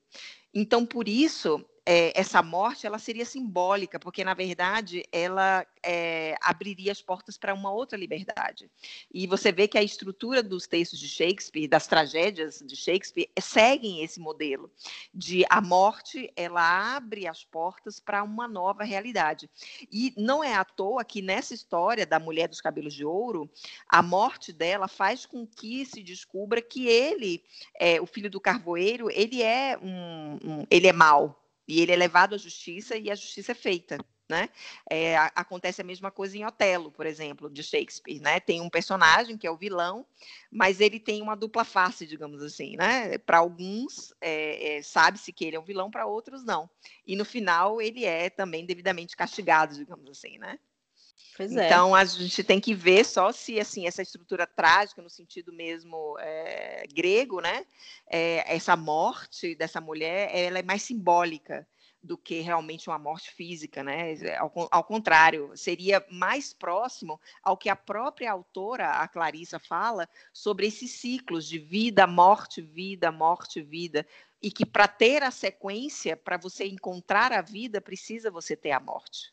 Então, 0.55 0.87
por 0.87 1.09
isso, 1.09 1.65
é, 1.91 2.13
essa 2.15 2.43
morte 2.43 2.87
ela 2.87 2.99
seria 2.99 3.25
simbólica, 3.25 3.99
porque 3.99 4.23
na 4.23 4.35
verdade 4.35 5.05
ela 5.11 5.67
é, 5.83 6.37
abriria 6.43 6.93
as 6.93 7.01
portas 7.01 7.39
para 7.39 7.55
uma 7.55 7.73
outra 7.73 7.97
liberdade. 7.97 8.71
E 9.11 9.27
você 9.27 9.51
vê 9.51 9.67
que 9.67 9.79
a 9.79 9.83
estrutura 9.83 10.43
dos 10.43 10.67
textos 10.67 10.99
de 10.99 11.09
Shakespeare, 11.09 11.67
das 11.67 11.87
tragédias 11.87 12.63
de 12.63 12.77
Shakespeare, 12.77 13.31
seguem 13.41 14.05
esse 14.05 14.21
modelo 14.21 14.71
de 15.15 15.47
a 15.49 15.63
morte 15.63 16.31
ela 16.37 16.95
abre 16.95 17.27
as 17.27 17.43
portas 17.43 17.99
para 17.99 18.23
uma 18.23 18.47
nova 18.47 18.85
realidade. 18.85 19.49
E 19.91 20.13
não 20.15 20.45
é 20.45 20.53
à 20.53 20.67
toa 20.67 21.03
que 21.07 21.23
nessa 21.23 21.55
história 21.55 22.05
da 22.05 22.21
mulher 22.21 22.49
dos 22.49 22.61
cabelos 22.61 22.93
de 22.93 23.07
ouro, 23.07 23.49
a 23.89 24.03
morte 24.03 24.53
dela 24.53 24.89
faz 24.89 25.25
com 25.25 25.47
que 25.47 25.87
se 25.87 26.03
descubra 26.03 26.61
que 26.61 26.87
ele, 26.87 27.43
é, 27.81 27.99
o 27.99 28.05
filho 28.05 28.29
do 28.29 28.39
carvoeiro, 28.39 29.11
ele 29.11 29.43
é 29.43 29.79
um, 29.81 30.39
um 30.45 30.67
ele 30.71 30.87
é 30.87 30.93
mau 30.93 31.48
e 31.69 31.81
ele 31.81 31.93
é 31.93 31.97
levado 31.97 32.35
à 32.35 32.39
justiça 32.39 32.97
e 32.97 33.11
a 33.11 33.15
justiça 33.15 33.53
é 33.53 33.55
feita. 33.55 33.99
Né? 34.31 34.51
É, 34.91 35.17
acontece 35.35 35.81
a 35.81 35.85
mesma 35.85 36.11
coisa 36.11 36.37
em 36.37 36.45
Otelo, 36.45 36.93
por 36.93 37.07
exemplo, 37.07 37.49
de 37.49 37.63
Shakespeare, 37.63 38.21
né? 38.21 38.39
Tem 38.39 38.61
um 38.61 38.69
personagem 38.69 39.39
que 39.39 39.47
é 39.47 39.51
o 39.51 39.57
vilão, 39.57 40.05
mas 40.53 40.83
ele 40.83 41.01
tem 41.01 41.23
uma 41.23 41.35
dupla 41.35 41.65
face, 41.65 42.07
digamos 42.07 42.43
assim, 42.43 42.77
né? 42.77 43.17
Para 43.17 43.39
alguns 43.39 44.13
é, 44.21 44.77
é, 44.77 44.83
sabe-se 44.83 45.33
que 45.33 45.47
ele 45.47 45.57
é 45.57 45.61
um 45.61 45.65
vilão, 45.65 45.91
para 45.91 46.05
outros 46.05 46.45
não. 46.45 46.69
E 47.07 47.17
no 47.17 47.25
final 47.25 47.81
ele 47.81 48.05
é 48.05 48.29
também 48.29 48.67
devidamente 48.67 49.17
castigado, 49.17 49.75
digamos 49.75 50.11
assim, 50.11 50.37
né? 50.37 50.59
Pois 51.37 51.55
é. 51.55 51.67
Então 51.67 51.95
a 51.95 52.05
gente 52.05 52.43
tem 52.43 52.61
que 52.61 52.75
ver 52.75 53.05
só 53.05 53.31
se 53.31 53.61
assim 53.61 53.87
essa 53.87 54.03
estrutura 54.03 54.47
trágica 54.47 55.01
no 55.01 55.09
sentido 55.09 55.53
mesmo 55.53 56.17
é, 56.19 56.85
grego, 56.93 57.41
né? 57.41 57.65
É, 58.09 58.55
essa 58.55 58.77
morte 58.77 59.55
dessa 59.55 59.81
mulher, 59.81 60.31
ela 60.35 60.59
é 60.59 60.63
mais 60.63 60.83
simbólica 60.83 61.67
do 62.03 62.17
que 62.17 62.41
realmente 62.41 62.89
uma 62.89 62.99
morte 62.99 63.31
física, 63.31 63.83
né? 63.83 64.15
Ao, 64.37 64.53
ao, 64.71 64.85
contrário, 64.85 65.53
seria 65.57 66.05
mais 66.11 66.53
próximo 66.53 67.21
ao 67.43 67.57
que 67.57 67.69
a 67.69 67.77
própria 67.77 68.31
autora, 68.31 68.91
a 68.93 69.09
Clarissa, 69.09 69.59
fala 69.59 70.09
sobre 70.33 70.67
esses 70.67 70.91
ciclos 70.93 71.47
de 71.47 71.59
vida, 71.59 72.07
morte, 72.07 72.63
vida, 72.63 73.11
morte, 73.11 73.61
vida, 73.61 74.07
e 74.41 74.51
que 74.51 74.65
para 74.65 74.87
ter 74.87 75.23
a 75.23 75.31
sequência, 75.31 76.17
para 76.17 76.37
você 76.37 76.67
encontrar 76.67 77.33
a 77.33 77.43
vida, 77.43 77.81
precisa 77.81 78.31
você 78.31 78.57
ter 78.57 78.71
a 78.71 78.81
morte. 78.81 79.33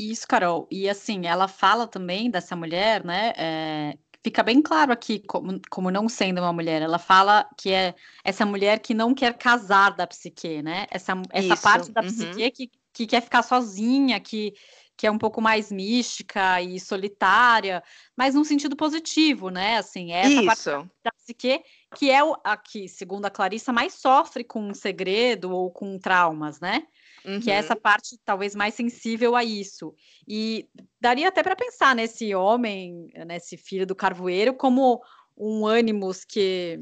Isso, 0.00 0.26
Carol. 0.26 0.66
E 0.70 0.88
assim, 0.88 1.26
ela 1.26 1.46
fala 1.46 1.86
também 1.86 2.30
dessa 2.30 2.56
mulher, 2.56 3.04
né? 3.04 3.34
É, 3.36 3.98
fica 4.24 4.42
bem 4.42 4.62
claro 4.62 4.90
aqui, 4.92 5.18
como, 5.20 5.60
como 5.68 5.90
não 5.90 6.08
sendo 6.08 6.40
uma 6.40 6.54
mulher, 6.54 6.80
ela 6.80 6.98
fala 6.98 7.46
que 7.58 7.70
é 7.70 7.94
essa 8.24 8.46
mulher 8.46 8.78
que 8.78 8.94
não 8.94 9.12
quer 9.12 9.36
casar 9.36 9.90
da 9.90 10.06
psique, 10.06 10.62
né? 10.62 10.86
Essa, 10.90 11.12
essa 11.30 11.54
parte 11.54 11.92
da 11.92 12.00
uhum. 12.00 12.06
psique 12.06 12.50
que, 12.50 12.70
que 12.94 13.06
quer 13.06 13.20
ficar 13.20 13.42
sozinha, 13.42 14.18
que, 14.18 14.54
que 14.96 15.06
é 15.06 15.10
um 15.10 15.18
pouco 15.18 15.38
mais 15.42 15.70
mística 15.70 16.62
e 16.62 16.80
solitária, 16.80 17.82
mas 18.16 18.34
num 18.34 18.44
sentido 18.44 18.74
positivo, 18.76 19.50
né? 19.50 19.76
Assim, 19.76 20.12
é 20.12 20.20
essa 20.20 20.28
Isso. 20.30 20.46
parte 20.46 20.90
da 21.04 21.12
psique 21.12 21.62
que 21.94 22.10
é 22.10 22.24
o, 22.24 22.34
a 22.42 22.56
que, 22.56 22.88
segundo 22.88 23.26
a 23.26 23.30
Clarissa, 23.30 23.70
mais 23.70 23.94
sofre 23.94 24.44
com 24.44 24.62
um 24.62 24.74
segredo 24.74 25.50
ou 25.50 25.70
com 25.70 25.98
traumas, 25.98 26.58
né? 26.58 26.86
Uhum. 27.24 27.40
que 27.40 27.50
é 27.50 27.54
essa 27.54 27.74
uhum. 27.74 27.80
parte 27.80 28.18
talvez 28.24 28.54
mais 28.54 28.74
sensível 28.74 29.36
a 29.36 29.44
isso. 29.44 29.94
E 30.26 30.68
daria 31.00 31.28
até 31.28 31.42
para 31.42 31.56
pensar 31.56 31.94
nesse 31.94 32.34
homem, 32.34 33.08
nesse 33.26 33.56
filho 33.56 33.86
do 33.86 33.94
carvoeiro, 33.94 34.54
como 34.54 35.02
um 35.36 35.66
ânimos 35.66 36.24
que 36.24 36.80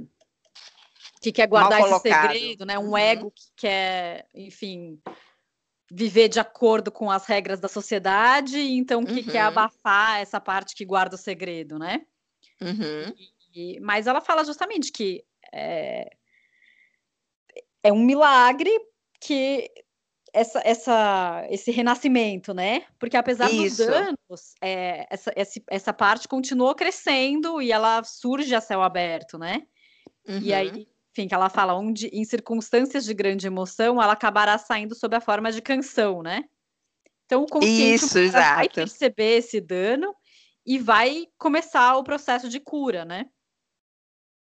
que 1.20 1.32
quer 1.32 1.48
guardar 1.48 1.80
esse 1.80 2.00
segredo, 2.00 2.64
né? 2.64 2.78
Um 2.78 2.90
uhum. 2.90 2.96
ego 2.96 3.32
que 3.32 3.46
quer, 3.56 4.28
enfim, 4.32 5.00
viver 5.90 6.28
de 6.28 6.38
acordo 6.38 6.92
com 6.92 7.10
as 7.10 7.26
regras 7.26 7.58
da 7.58 7.68
sociedade, 7.68 8.58
então 8.58 9.04
que 9.04 9.20
uhum. 9.20 9.26
quer 9.26 9.40
abafar 9.40 10.20
essa 10.20 10.40
parte 10.40 10.74
que 10.74 10.84
guarda 10.84 11.16
o 11.16 11.18
segredo, 11.18 11.78
né? 11.78 12.06
Uhum. 12.60 13.14
E, 13.54 13.80
mas 13.80 14.06
ela 14.06 14.20
fala 14.20 14.44
justamente 14.44 14.92
que 14.92 15.24
é, 15.52 16.10
é 17.82 17.92
um 17.92 18.04
milagre 18.04 18.70
que 19.20 19.70
essa, 20.38 20.62
essa, 20.64 21.46
esse 21.50 21.70
renascimento, 21.70 22.54
né? 22.54 22.84
Porque 22.98 23.16
apesar 23.16 23.50
Isso. 23.50 23.84
dos 23.84 23.86
danos, 23.86 24.54
é, 24.62 25.06
essa, 25.10 25.32
essa, 25.34 25.60
essa 25.68 25.92
parte 25.92 26.28
continuou 26.28 26.74
crescendo 26.74 27.60
e 27.60 27.72
ela 27.72 28.04
surge 28.04 28.54
a 28.54 28.60
céu 28.60 28.82
aberto, 28.82 29.36
né? 29.36 29.66
Uhum. 30.26 30.38
E 30.40 30.54
aí, 30.54 30.88
enfim, 31.12 31.26
que 31.26 31.34
ela 31.34 31.48
fala 31.48 31.74
onde, 31.74 32.06
em 32.08 32.24
circunstâncias 32.24 33.04
de 33.04 33.12
grande 33.14 33.46
emoção, 33.46 34.00
ela 34.00 34.12
acabará 34.12 34.56
saindo 34.58 34.94
sob 34.94 35.16
a 35.16 35.20
forma 35.20 35.50
de 35.50 35.60
canção, 35.60 36.22
né? 36.22 36.44
Então, 37.26 37.42
o 37.42 37.46
consciente 37.46 38.04
Isso, 38.04 38.30
vai 38.30 38.68
perceber 38.68 39.38
esse 39.38 39.60
dano 39.60 40.14
e 40.64 40.78
vai 40.78 41.26
começar 41.36 41.96
o 41.96 42.04
processo 42.04 42.48
de 42.48 42.60
cura, 42.60 43.04
né? 43.04 43.26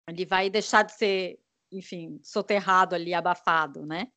Ele 0.08 0.26
vai 0.26 0.50
deixar 0.50 0.82
de 0.82 0.92
ser, 0.92 1.38
enfim, 1.72 2.20
soterrado 2.22 2.94
ali, 2.94 3.14
abafado, 3.14 3.86
né? 3.86 4.08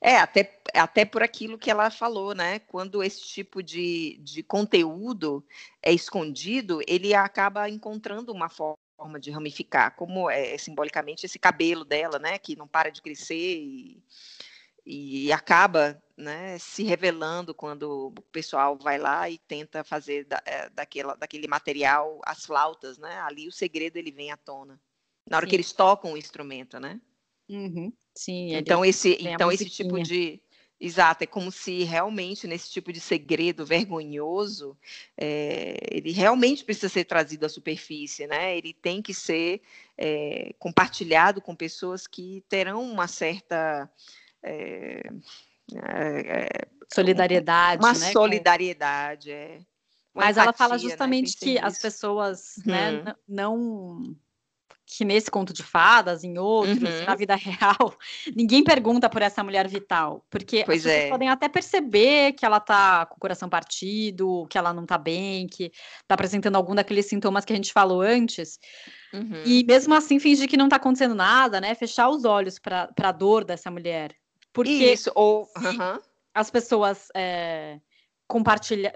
É, 0.00 0.16
até, 0.16 0.60
até 0.74 1.04
por 1.04 1.22
aquilo 1.22 1.58
que 1.58 1.70
ela 1.70 1.90
falou, 1.90 2.34
né? 2.34 2.58
Quando 2.60 3.02
esse 3.02 3.20
tipo 3.22 3.62
de, 3.62 4.18
de 4.22 4.42
conteúdo 4.42 5.44
é 5.82 5.92
escondido, 5.92 6.80
ele 6.86 7.14
acaba 7.14 7.68
encontrando 7.68 8.32
uma 8.32 8.48
forma 8.48 8.76
de 9.20 9.30
ramificar, 9.30 9.94
como 9.94 10.30
é 10.30 10.56
simbolicamente 10.56 11.26
esse 11.26 11.38
cabelo 11.38 11.84
dela, 11.84 12.18
né? 12.18 12.38
Que 12.38 12.56
não 12.56 12.66
para 12.66 12.90
de 12.90 13.02
crescer 13.02 13.58
e, 13.58 14.02
e 14.84 15.32
acaba 15.32 16.02
né, 16.16 16.58
se 16.58 16.82
revelando 16.82 17.54
quando 17.54 18.14
o 18.16 18.22
pessoal 18.32 18.78
vai 18.78 18.98
lá 18.98 19.28
e 19.28 19.36
tenta 19.36 19.84
fazer 19.84 20.24
da, 20.24 20.42
é, 20.46 20.70
daquela, 20.70 21.14
daquele 21.14 21.46
material 21.46 22.20
as 22.24 22.46
flautas, 22.46 22.96
né? 22.96 23.18
Ali 23.20 23.46
o 23.46 23.52
segredo 23.52 23.96
ele 23.96 24.10
vem 24.10 24.30
à 24.30 24.36
tona. 24.36 24.80
Na 25.28 25.36
hora 25.36 25.46
Sim. 25.46 25.50
que 25.50 25.56
eles 25.56 25.72
tocam 25.72 26.12
o 26.12 26.16
instrumento, 26.16 26.80
né? 26.80 27.00
Uhum. 27.48 27.92
Sim, 28.14 28.54
então 28.54 28.84
esse, 28.84 29.16
então 29.20 29.52
esse 29.52 29.68
tipo 29.68 30.00
de 30.02 30.40
Exato, 30.78 31.24
é 31.24 31.26
como 31.26 31.50
se 31.50 31.84
realmente 31.84 32.46
nesse 32.46 32.70
tipo 32.70 32.92
de 32.92 33.00
segredo 33.00 33.64
vergonhoso, 33.64 34.76
é, 35.16 35.74
ele 35.90 36.12
realmente 36.12 36.62
precisa 36.64 36.90
ser 36.90 37.04
trazido 37.04 37.46
à 37.46 37.48
superfície, 37.48 38.26
né? 38.26 38.58
Ele 38.58 38.74
tem 38.74 39.00
que 39.00 39.14
ser 39.14 39.62
é, 39.96 40.54
compartilhado 40.58 41.40
com 41.40 41.56
pessoas 41.56 42.06
que 42.06 42.44
terão 42.46 42.82
uma 42.82 43.08
certa 43.08 43.90
solidariedade, 46.92 47.82
uma 47.82 47.94
né? 47.94 48.12
solidariedade, 48.12 49.32
é 49.32 49.60
Mas 50.14 50.36
empatia, 50.36 50.42
ela 50.42 50.52
fala 50.52 50.74
né, 50.74 50.78
justamente 50.78 51.30
né? 51.30 51.38
que 51.40 51.58
as 51.58 51.78
pessoas, 51.80 52.56
né, 52.66 52.90
uhum. 52.92 53.04
né, 53.04 53.14
não 53.26 54.16
que 54.86 55.04
nesse 55.04 55.28
conto 55.28 55.52
de 55.52 55.64
fadas, 55.64 56.22
em 56.22 56.38
outros, 56.38 56.78
uhum. 56.78 57.04
na 57.04 57.14
vida 57.16 57.34
real, 57.36 57.98
ninguém 58.34 58.62
pergunta 58.62 59.10
por 59.10 59.20
essa 59.20 59.42
mulher 59.42 59.66
vital, 59.66 60.24
porque 60.30 60.62
pois 60.64 60.78
as 60.78 60.92
pessoas 60.92 61.04
é. 61.06 61.08
podem 61.10 61.28
até 61.28 61.48
perceber 61.48 62.32
que 62.32 62.46
ela 62.46 62.60
tá 62.60 63.04
com 63.06 63.16
o 63.16 63.18
coração 63.18 63.48
partido, 63.48 64.46
que 64.48 64.56
ela 64.56 64.72
não 64.72 64.86
tá 64.86 64.96
bem, 64.96 65.48
que 65.48 65.72
tá 66.06 66.14
apresentando 66.14 66.54
algum 66.54 66.74
daqueles 66.74 67.06
sintomas 67.06 67.44
que 67.44 67.52
a 67.52 67.56
gente 67.56 67.72
falou 67.72 68.00
antes, 68.00 68.60
uhum. 69.12 69.42
e 69.44 69.64
mesmo 69.64 69.92
assim 69.92 70.20
fingir 70.20 70.48
que 70.48 70.56
não 70.56 70.68
tá 70.68 70.76
acontecendo 70.76 71.14
nada, 71.14 71.60
né, 71.60 71.74
fechar 71.74 72.08
os 72.08 72.24
olhos 72.24 72.58
para 72.60 72.88
a 72.96 73.12
dor 73.12 73.44
dessa 73.44 73.70
mulher, 73.70 74.14
porque 74.52 74.92
Isso, 74.92 75.10
ou... 75.14 75.48
Uhum. 75.56 75.98
as 76.32 76.48
pessoas 76.48 77.08
é, 77.14 77.80
compartilham, 78.28 78.92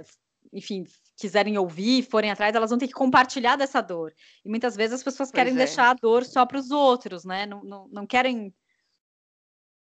enfim, 0.52 0.84
quiserem 1.20 1.58
ouvir, 1.58 2.02
forem 2.02 2.30
atrás, 2.30 2.54
elas 2.54 2.70
vão 2.70 2.78
ter 2.78 2.88
que 2.88 2.94
compartilhar 2.94 3.56
dessa 3.56 3.80
dor. 3.80 4.12
E 4.44 4.48
muitas 4.48 4.74
vezes 4.74 4.94
as 4.94 5.02
pessoas 5.02 5.28
pois 5.30 5.36
querem 5.36 5.52
é. 5.52 5.56
deixar 5.56 5.90
a 5.90 5.94
dor 5.94 6.24
só 6.24 6.46
para 6.46 6.58
os 6.58 6.70
outros, 6.70 7.24
né? 7.24 7.46
Não, 7.46 7.62
não, 7.62 7.88
não 7.88 8.06
querem. 8.06 8.54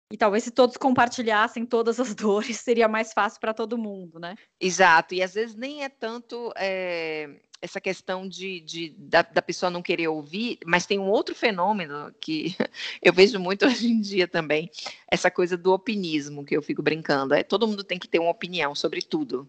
E 0.10 0.18
talvez 0.18 0.46
se 0.46 0.52
todos 0.52 0.78
compartilhassem 0.78 1.66
todas 1.66 2.00
as 2.00 2.16
dores, 2.16 2.58
seria 2.62 2.88
mais 2.88 3.12
fácil 3.12 3.42
para 3.42 3.54
todo 3.54 3.78
mundo, 3.78 4.20
né? 4.20 4.36
Exato. 4.60 5.14
E 5.14 5.22
às 5.22 5.34
vezes 5.34 5.56
nem 5.56 5.84
é 5.84 5.90
tanto 5.90 6.54
é, 6.56 7.30
essa 7.62 7.82
questão 7.82 8.28
de, 8.28 8.62
de 8.62 8.96
da, 8.98 9.22
da, 9.22 9.42
pessoa 9.42 9.70
não 9.70 9.82
querer 9.82 10.08
ouvir, 10.08 10.60
mas 10.66 10.86
tem 10.86 11.00
um 11.00 11.10
outro 11.10 11.36
fenômeno 11.36 12.14
que 12.22 12.56
eu 13.02 13.12
vejo 13.12 13.40
muito 13.40 13.66
hoje 13.68 13.88
em 13.88 14.00
dia 14.00 14.28
também, 14.28 14.70
essa 15.12 15.30
coisa 15.30 15.58
do 15.58 15.74
opinismo 15.74 16.46
que 16.46 16.56
eu 16.56 16.62
fico 16.62 16.82
brincando. 16.82 17.34
É 17.34 17.44
todo 17.44 17.68
mundo 17.68 17.84
tem 17.84 18.00
que 18.00 18.08
ter 18.08 18.20
uma 18.20 18.32
opinião 18.32 18.74
sobre 18.74 19.02
tudo. 19.02 19.48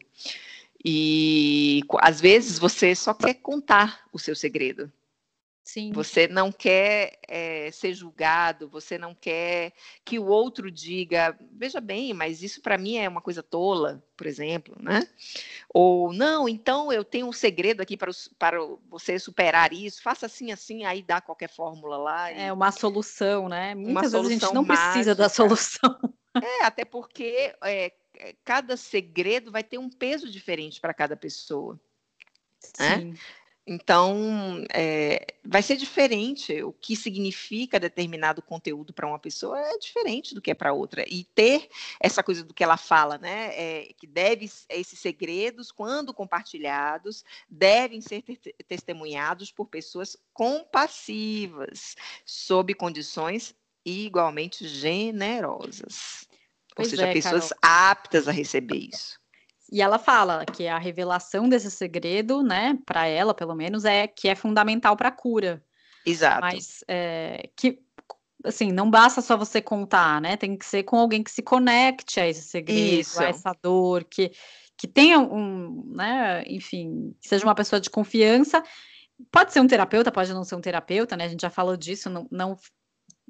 E 0.84 1.82
às 2.00 2.20
vezes 2.20 2.58
você 2.58 2.94
só 2.94 3.12
quer 3.12 3.34
contar 3.34 4.04
o 4.12 4.18
seu 4.18 4.34
segredo. 4.34 4.92
Sim. 5.68 5.92
Você 5.92 6.26
não 6.26 6.50
quer 6.50 7.18
é, 7.28 7.70
ser 7.70 7.92
julgado, 7.92 8.70
você 8.70 8.96
não 8.96 9.14
quer 9.14 9.74
que 10.02 10.18
o 10.18 10.24
outro 10.24 10.70
diga, 10.70 11.38
veja 11.52 11.78
bem, 11.78 12.14
mas 12.14 12.42
isso 12.42 12.62
para 12.62 12.78
mim 12.78 12.96
é 12.96 13.06
uma 13.06 13.20
coisa 13.20 13.42
tola, 13.42 14.02
por 14.16 14.26
exemplo, 14.26 14.74
né? 14.80 15.06
Ou 15.68 16.10
não, 16.10 16.48
então 16.48 16.90
eu 16.90 17.04
tenho 17.04 17.26
um 17.26 17.34
segredo 17.34 17.82
aqui 17.82 17.98
para, 17.98 18.10
para 18.38 18.58
você 18.88 19.18
superar 19.18 19.70
isso, 19.74 20.02
faça 20.02 20.24
assim, 20.24 20.50
assim, 20.52 20.86
aí 20.86 21.02
dá 21.02 21.20
qualquer 21.20 21.50
fórmula 21.50 21.98
lá. 21.98 22.32
E... 22.32 22.44
É 22.44 22.50
uma 22.50 22.72
solução, 22.72 23.46
né? 23.46 23.74
Muitas 23.74 24.12
vezes 24.12 24.26
a 24.26 24.30
gente 24.30 24.54
não 24.54 24.64
mágica. 24.64 24.86
precisa 24.86 25.14
da 25.14 25.28
solução. 25.28 25.98
É, 26.42 26.64
até 26.64 26.86
porque 26.86 27.54
é, 27.62 27.92
cada 28.44 28.76
segredo 28.76 29.50
vai 29.50 29.62
ter 29.62 29.78
um 29.78 29.90
peso 29.90 30.30
diferente 30.30 30.80
para 30.80 30.94
cada 30.94 31.16
pessoa. 31.16 31.78
Né? 32.78 33.14
Então, 33.70 34.64
é, 34.72 35.26
vai 35.44 35.60
ser 35.62 35.76
diferente. 35.76 36.62
O 36.62 36.72
que 36.72 36.96
significa 36.96 37.78
determinado 37.78 38.40
conteúdo 38.40 38.94
para 38.94 39.06
uma 39.06 39.18
pessoa 39.18 39.60
é 39.60 39.76
diferente 39.76 40.34
do 40.34 40.40
que 40.40 40.50
é 40.50 40.54
para 40.54 40.72
outra. 40.72 41.04
E 41.06 41.22
ter 41.22 41.68
essa 42.00 42.22
coisa 42.22 42.42
do 42.42 42.54
que 42.54 42.64
ela 42.64 42.78
fala, 42.78 43.18
né? 43.18 43.50
É, 43.52 43.92
que 43.98 44.06
deve, 44.06 44.50
esses 44.70 44.98
segredos, 44.98 45.70
quando 45.70 46.14
compartilhados, 46.14 47.22
devem 47.46 48.00
ser 48.00 48.22
te 48.22 48.54
testemunhados 48.66 49.52
por 49.52 49.66
pessoas 49.66 50.16
compassivas, 50.32 51.94
sob 52.24 52.72
condições 52.72 53.54
igualmente 53.84 54.66
generosas. 54.66 56.27
Ou 56.78 56.84
seja, 56.84 57.06
é, 57.06 57.12
pessoas 57.12 57.48
Carol. 57.48 57.90
aptas 57.90 58.28
a 58.28 58.32
receber 58.32 58.88
isso. 58.92 59.18
E 59.70 59.82
ela 59.82 59.98
fala 59.98 60.46
que 60.46 60.66
a 60.66 60.78
revelação 60.78 61.48
desse 61.48 61.70
segredo, 61.70 62.42
né, 62.42 62.78
para 62.86 63.06
ela, 63.06 63.34
pelo 63.34 63.54
menos, 63.54 63.84
é 63.84 64.06
que 64.06 64.28
é 64.28 64.34
fundamental 64.34 64.96
para 64.96 65.08
a 65.08 65.12
cura. 65.12 65.62
Exato. 66.06 66.40
Mas 66.40 66.82
é, 66.88 67.50
que, 67.54 67.78
assim, 68.44 68.72
não 68.72 68.90
basta 68.90 69.20
só 69.20 69.36
você 69.36 69.60
contar, 69.60 70.22
né? 70.22 70.38
Tem 70.38 70.56
que 70.56 70.64
ser 70.64 70.84
com 70.84 70.96
alguém 70.96 71.22
que 71.22 71.30
se 71.30 71.42
conecte 71.42 72.18
a 72.18 72.26
esse 72.26 72.42
segredo, 72.42 73.00
Isso. 73.00 73.20
a 73.20 73.26
essa 73.26 73.52
dor, 73.62 74.04
que, 74.04 74.32
que 74.76 74.88
tenha 74.88 75.18
um, 75.18 75.92
né, 75.94 76.44
enfim, 76.46 77.14
que 77.20 77.28
seja 77.28 77.44
uma 77.44 77.54
pessoa 77.54 77.78
de 77.78 77.90
confiança. 77.90 78.62
Pode 79.30 79.52
ser 79.52 79.60
um 79.60 79.66
terapeuta, 79.66 80.10
pode 80.10 80.32
não 80.32 80.44
ser 80.44 80.54
um 80.54 80.62
terapeuta, 80.62 81.14
né? 81.14 81.24
A 81.24 81.28
gente 81.28 81.42
já 81.42 81.50
falou 81.50 81.76
disso, 81.76 82.08
não, 82.08 82.26
não 82.30 82.56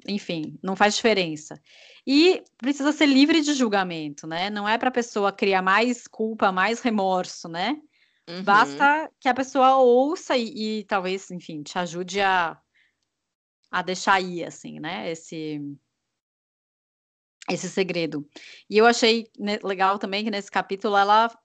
enfim, 0.07 0.57
não 0.61 0.75
faz 0.75 0.95
diferença. 0.95 1.61
E 2.05 2.43
precisa 2.57 2.91
ser 2.91 3.05
livre 3.05 3.41
de 3.41 3.53
julgamento, 3.53 4.25
né? 4.25 4.49
Não 4.49 4.67
é 4.67 4.77
para 4.77 4.89
a 4.89 4.93
pessoa 4.93 5.31
criar 5.31 5.61
mais 5.61 6.07
culpa, 6.07 6.51
mais 6.51 6.79
remorso, 6.79 7.47
né? 7.47 7.79
Uhum. 8.27 8.43
Basta 8.43 9.11
que 9.19 9.27
a 9.27 9.33
pessoa 9.33 9.77
ouça 9.77 10.37
e, 10.37 10.79
e, 10.79 10.83
talvez, 10.85 11.29
enfim, 11.31 11.63
te 11.63 11.77
ajude 11.77 12.21
a, 12.21 12.59
a 13.71 13.81
deixar 13.81 14.21
ir, 14.21 14.43
assim, 14.43 14.79
né? 14.79 15.11
Esse, 15.11 15.59
esse 17.49 17.69
segredo. 17.69 18.27
E 18.69 18.77
eu 18.77 18.85
achei 18.85 19.29
legal 19.63 19.97
também 19.97 20.23
que 20.23 20.31
nesse 20.31 20.51
capítulo 20.51 20.95
ela, 20.95 21.35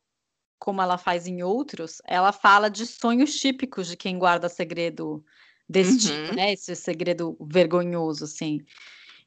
como 0.59 0.83
ela 0.83 0.99
faz 0.99 1.27
em 1.27 1.43
outros, 1.43 2.01
ela 2.07 2.33
fala 2.33 2.69
de 2.69 2.87
sonhos 2.87 3.35
típicos 3.35 3.89
de 3.89 3.97
quem 3.97 4.19
guarda 4.19 4.49
segredo 4.49 5.25
desse 5.69 5.93
uhum. 5.93 5.99
tipo, 5.99 6.37
né? 6.37 6.53
Esse 6.53 6.75
segredo 6.75 7.37
vergonhoso, 7.41 8.25
assim. 8.25 8.61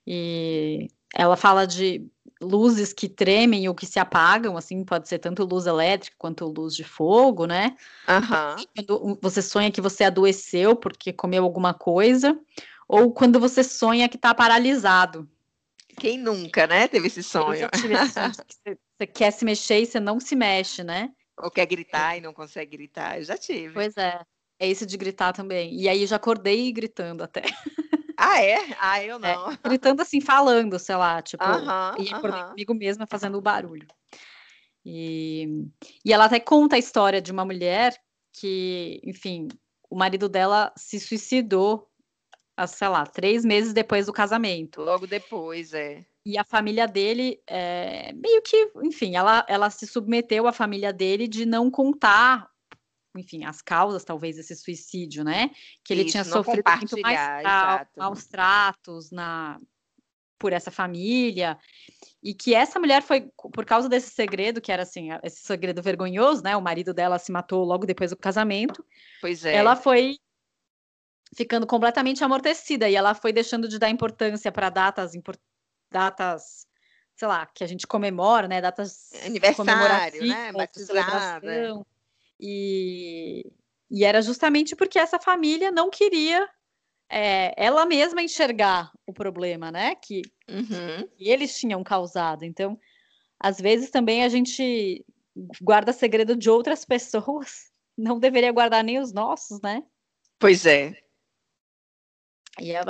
E 0.05 0.87
ela 1.13 1.35
fala 1.35 1.65
de 1.65 2.05
luzes 2.41 2.93
que 2.93 3.09
tremem 3.09 3.67
ou 3.67 3.75
que 3.75 3.85
se 3.85 3.99
apagam, 3.99 4.57
assim, 4.57 4.83
pode 4.83 5.07
ser 5.07 5.19
tanto 5.19 5.43
luz 5.43 5.65
elétrica 5.65 6.15
quanto 6.19 6.45
luz 6.45 6.75
de 6.75 6.83
fogo, 6.83 7.45
né? 7.45 7.75
Uhum. 8.07 8.65
Quando 8.75 9.19
você 9.21 9.41
sonha 9.41 9.71
que 9.71 9.81
você 9.81 10.03
adoeceu 10.03 10.75
porque 10.75 11.11
comeu 11.11 11.43
alguma 11.43 11.73
coisa, 11.73 12.39
ou 12.87 13.11
quando 13.11 13.39
você 13.39 13.63
sonha 13.63 14.07
que 14.07 14.15
está 14.15 14.33
paralisado. 14.33 15.27
Quem 15.99 16.17
nunca, 16.17 16.67
né, 16.67 16.87
teve 16.87 17.07
esse 17.07 17.23
sonho? 17.23 17.67
Sonho 17.75 17.97
você, 17.97 18.77
você 18.97 19.07
quer 19.07 19.31
se 19.31 19.43
mexer 19.43 19.81
e 19.81 19.85
você 19.85 19.99
não 19.99 20.19
se 20.19 20.35
mexe, 20.35 20.83
né? 20.83 21.11
Ou 21.37 21.49
quer 21.49 21.65
gritar 21.65 22.17
e 22.17 22.21
não 22.21 22.33
consegue 22.33 22.77
gritar, 22.77 23.17
eu 23.17 23.23
já 23.23 23.37
tive. 23.37 23.73
Pois 23.73 23.97
é. 23.97 24.19
É 24.59 24.67
esse 24.67 24.85
de 24.85 24.97
gritar 24.97 25.33
também. 25.33 25.73
E 25.79 25.87
aí 25.87 26.01
eu 26.01 26.07
já 26.07 26.15
acordei 26.15 26.71
gritando 26.71 27.23
até. 27.23 27.41
Ah, 28.19 28.41
é? 28.41 28.57
Ah, 28.79 29.03
eu 29.03 29.17
é, 29.17 29.19
não. 29.19 29.51
É, 29.51 29.57
gritando 29.63 30.01
assim, 30.01 30.19
falando, 30.19 30.79
sei 30.79 30.95
lá, 30.95 31.21
tipo, 31.21 31.43
uh 31.43 31.47
-huh, 31.47 32.01
e 32.03 32.11
acordei 32.11 32.39
uh 32.39 32.45
-huh. 32.45 32.49
comigo 32.49 32.73
mesma 32.73 33.05
fazendo 33.05 33.37
o 33.37 33.41
barulho. 33.41 33.85
E, 34.83 35.67
e 36.03 36.11
ela 36.11 36.25
até 36.25 36.39
conta 36.39 36.77
a 36.77 36.79
história 36.79 37.21
de 37.21 37.31
uma 37.31 37.45
mulher 37.45 37.95
que, 38.33 38.99
enfim, 39.03 39.49
o 39.87 39.95
marido 39.95 40.27
dela 40.27 40.73
se 40.75 40.99
suicidou, 40.99 41.87
sei 42.67 42.87
lá, 42.87 43.05
três 43.05 43.45
meses 43.45 43.71
depois 43.71 44.07
do 44.07 44.13
casamento. 44.13 44.81
Logo 44.81 45.05
depois, 45.05 45.73
é. 45.73 46.03
E 46.25 46.37
a 46.37 46.43
família 46.43 46.87
dele, 46.87 47.39
é, 47.47 48.11
meio 48.13 48.41
que, 48.41 48.71
enfim, 48.83 49.15
ela, 49.15 49.45
ela 49.47 49.69
se 49.69 49.85
submeteu 49.85 50.47
à 50.47 50.51
família 50.51 50.91
dele 50.91 51.27
de 51.27 51.45
não 51.45 51.69
contar 51.69 52.49
enfim, 53.17 53.45
as 53.45 53.61
causas 53.61 54.03
talvez 54.03 54.35
desse 54.35 54.55
suicídio, 54.55 55.23
né? 55.23 55.51
Que 55.83 55.93
ele 55.93 56.01
Isso, 56.03 56.11
tinha 56.11 56.23
sofrido 56.23 56.63
muito 56.77 56.99
mais 57.01 57.87
maus 57.95 58.25
tratos 58.25 59.11
na 59.11 59.59
por 60.39 60.53
essa 60.53 60.69
família 60.69 61.57
e 62.21 62.31
que 62.33 62.53
essa 62.53 62.79
mulher 62.79 63.01
foi 63.01 63.29
por 63.53 63.65
causa 63.65 63.89
desse 63.89 64.11
segredo 64.11 64.61
que 64.61 64.71
era 64.71 64.83
assim 64.83 65.09
esse 65.23 65.41
segredo 65.41 65.81
vergonhoso, 65.81 66.43
né? 66.43 66.55
O 66.55 66.61
marido 66.61 66.93
dela 66.93 67.17
se 67.17 67.31
matou 67.31 67.63
logo 67.63 67.85
depois 67.85 68.11
do 68.11 68.17
casamento. 68.17 68.85
Pois 69.19 69.43
é. 69.45 69.55
Ela 69.55 69.75
foi 69.75 70.19
ficando 71.35 71.65
completamente 71.65 72.23
amortecida 72.23 72.89
e 72.89 72.95
ela 72.95 73.13
foi 73.13 73.33
deixando 73.33 73.67
de 73.67 73.79
dar 73.79 73.89
importância 73.89 74.51
para 74.51 74.69
datas 74.69 75.13
datas 75.91 76.67
sei 77.15 77.27
lá 77.27 77.47
que 77.47 77.63
a 77.63 77.67
gente 77.67 77.87
comemora, 77.87 78.47
né? 78.47 78.61
Datas 78.61 79.11
aniversário, 79.25 80.25
né? 80.25 80.51
Batizada. 80.51 81.83
E, 82.39 83.51
e 83.89 84.05
era 84.05 84.21
justamente 84.21 84.75
porque 84.75 84.99
essa 84.99 85.19
família 85.19 85.71
não 85.71 85.89
queria 85.89 86.47
é, 87.09 87.53
ela 87.57 87.85
mesma 87.85 88.21
enxergar 88.21 88.91
o 89.05 89.13
problema, 89.13 89.71
né? 89.71 89.95
Que, 89.95 90.21
uhum. 90.49 91.07
que, 91.17 91.29
eles 91.29 91.57
tinham 91.57 91.83
causado. 91.83 92.43
Então, 92.43 92.79
às 93.39 93.59
vezes 93.59 93.89
também 93.89 94.23
a 94.23 94.29
gente 94.29 95.05
guarda 95.61 95.93
segredo 95.93 96.35
de 96.35 96.49
outras 96.49 96.83
pessoas, 96.83 97.71
não 97.97 98.19
deveria 98.19 98.51
guardar 98.51 98.83
nem 98.83 98.99
os 98.99 99.13
nossos, 99.13 99.61
né? 99.61 99.83
Pois 100.39 100.65
é. 100.65 100.95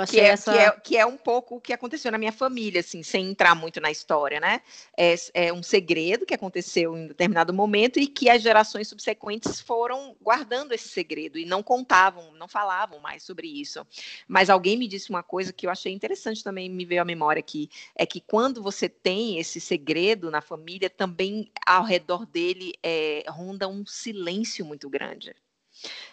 Que, 0.06 0.20
é, 0.20 0.24
essa... 0.24 0.52
que, 0.52 0.58
é, 0.58 0.70
que 0.70 0.96
é 0.96 1.06
um 1.06 1.16
pouco 1.16 1.56
o 1.56 1.60
que 1.60 1.72
aconteceu 1.72 2.10
na 2.10 2.18
minha 2.18 2.32
família, 2.32 2.80
assim, 2.80 3.02
sem 3.02 3.30
entrar 3.30 3.54
muito 3.54 3.80
na 3.80 3.90
história, 3.90 4.40
né? 4.40 4.62
É, 4.96 5.14
é 5.34 5.52
um 5.52 5.62
segredo 5.62 6.24
que 6.24 6.34
aconteceu 6.34 6.96
em 6.96 7.06
determinado 7.06 7.52
momento 7.52 7.98
e 7.98 8.06
que 8.06 8.30
as 8.30 8.42
gerações 8.42 8.88
subsequentes 8.88 9.60
foram 9.60 10.16
guardando 10.20 10.72
esse 10.72 10.88
segredo 10.88 11.38
e 11.38 11.44
não 11.44 11.62
contavam, 11.62 12.32
não 12.34 12.48
falavam 12.48 12.98
mais 13.00 13.22
sobre 13.22 13.46
isso. 13.48 13.86
Mas 14.26 14.48
alguém 14.50 14.76
me 14.76 14.88
disse 14.88 15.10
uma 15.10 15.22
coisa 15.22 15.52
que 15.52 15.66
eu 15.66 15.70
achei 15.70 15.92
interessante 15.92 16.42
também, 16.42 16.68
me 16.70 16.84
veio 16.84 17.02
à 17.02 17.04
memória 17.04 17.40
aqui, 17.40 17.70
é 17.94 18.06
que 18.06 18.20
quando 18.20 18.62
você 18.62 18.88
tem 18.88 19.38
esse 19.38 19.60
segredo 19.60 20.30
na 20.30 20.40
família, 20.40 20.88
também 20.88 21.50
ao 21.66 21.84
redor 21.84 22.24
dele 22.26 22.74
é, 22.82 23.24
ronda 23.28 23.68
um 23.68 23.84
silêncio 23.84 24.64
muito 24.64 24.88
grande. 24.88 25.34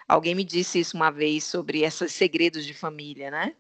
Alguém 0.07 0.35
me 0.35 0.43
disse 0.43 0.79
isso 0.79 0.95
uma 0.95 1.09
vez 1.09 1.43
sobre 1.43 1.81
esses 1.81 2.13
segredos 2.13 2.65
de 2.65 2.73
família, 2.73 3.31
né? 3.31 3.53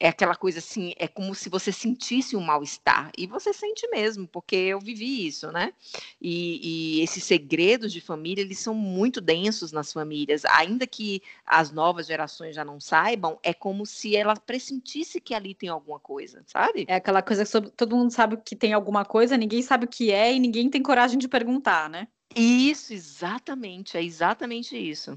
É 0.00 0.08
aquela 0.08 0.34
coisa 0.34 0.58
assim, 0.58 0.94
é 0.96 1.06
como 1.06 1.34
se 1.34 1.48
você 1.48 1.70
sentisse 1.70 2.34
um 2.34 2.40
mal-estar. 2.40 3.12
E 3.16 3.26
você 3.26 3.52
sente 3.52 3.86
mesmo, 3.88 4.26
porque 4.26 4.56
eu 4.56 4.80
vivi 4.80 5.26
isso, 5.26 5.52
né? 5.52 5.72
E, 6.20 6.96
e, 6.98 7.02
esses 7.02 7.22
segredos 7.22 7.92
de 7.92 8.00
família, 8.00 8.42
eles 8.42 8.58
são 8.58 8.74
muito 8.74 9.20
densos 9.20 9.70
nas 9.70 9.92
famílias. 9.92 10.44
Ainda 10.46 10.86
que 10.86 11.22
as 11.46 11.70
novas 11.70 12.06
gerações 12.06 12.54
já 12.54 12.64
não 12.64 12.80
saibam, 12.80 13.38
é 13.44 13.54
como 13.54 13.86
se 13.86 14.16
ela 14.16 14.34
pressentisse 14.34 15.20
que 15.20 15.34
ali 15.34 15.54
tem 15.54 15.68
alguma 15.68 16.00
coisa, 16.00 16.42
sabe? 16.46 16.84
É 16.88 16.96
aquela 16.96 17.22
coisa 17.22 17.44
que 17.44 17.70
todo 17.70 17.96
mundo 17.96 18.10
sabe 18.10 18.38
que 18.44 18.56
tem 18.56 18.72
alguma 18.72 19.04
coisa, 19.04 19.36
ninguém 19.36 19.62
sabe 19.62 19.84
o 19.84 19.88
que 19.88 20.10
é 20.10 20.34
e 20.34 20.40
ninguém 20.40 20.68
tem 20.68 20.82
coragem 20.82 21.18
de 21.18 21.28
perguntar, 21.28 21.88
né? 21.88 22.08
Isso, 22.34 22.92
exatamente. 22.92 23.96
É 23.96 24.02
exatamente 24.02 24.76
isso. 24.76 25.16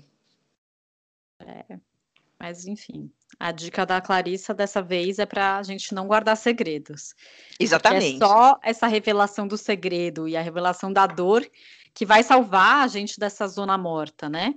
É, 1.39 1.79
mas 2.39 2.65
enfim, 2.65 3.11
a 3.39 3.51
dica 3.51 3.85
da 3.85 4.01
Clarissa 4.01 4.53
dessa 4.53 4.81
vez 4.81 5.19
é 5.19 5.25
para 5.25 5.57
a 5.57 5.63
gente 5.63 5.93
não 5.93 6.07
guardar 6.07 6.37
segredos. 6.37 7.13
Exatamente. 7.59 8.17
É 8.17 8.19
só 8.19 8.59
essa 8.61 8.87
revelação 8.87 9.47
do 9.47 9.57
segredo 9.57 10.27
e 10.27 10.37
a 10.37 10.41
revelação 10.41 10.91
da 10.91 11.07
dor 11.07 11.45
que 11.93 12.05
vai 12.05 12.23
salvar 12.23 12.83
a 12.83 12.87
gente 12.87 13.19
dessa 13.19 13.47
zona 13.47 13.77
morta, 13.77 14.29
né? 14.29 14.53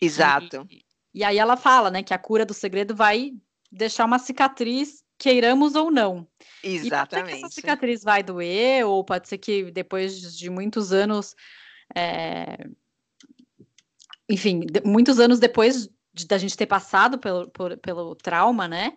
Exato. 0.00 0.66
E, 0.70 0.84
e 1.14 1.24
aí 1.24 1.38
ela 1.38 1.56
fala, 1.56 1.90
né, 1.90 2.02
que 2.02 2.12
a 2.12 2.18
cura 2.18 2.44
do 2.44 2.52
segredo 2.52 2.94
vai 2.94 3.32
deixar 3.72 4.04
uma 4.04 4.18
cicatriz, 4.18 5.02
queiramos 5.18 5.74
ou 5.74 5.90
não. 5.90 6.28
Exatamente. 6.62 6.86
E 6.86 6.90
pode 6.90 7.10
ser 7.10 7.24
que 7.24 7.44
essa 7.46 7.54
cicatriz 7.54 8.02
vai 8.02 8.22
doer, 8.22 8.86
ou 8.86 9.02
pode 9.02 9.28
ser 9.28 9.38
que 9.38 9.70
depois 9.70 10.36
de 10.36 10.50
muitos 10.50 10.92
anos. 10.92 11.34
É... 11.94 12.68
Enfim, 14.28 14.62
muitos 14.84 15.18
anos 15.18 15.38
depois 15.38 15.88
de, 16.14 16.26
da 16.26 16.38
gente 16.38 16.56
ter 16.56 16.66
passado 16.66 17.18
pelo, 17.18 17.50
por, 17.50 17.76
pelo 17.78 18.14
trauma, 18.14 18.68
né? 18.68 18.92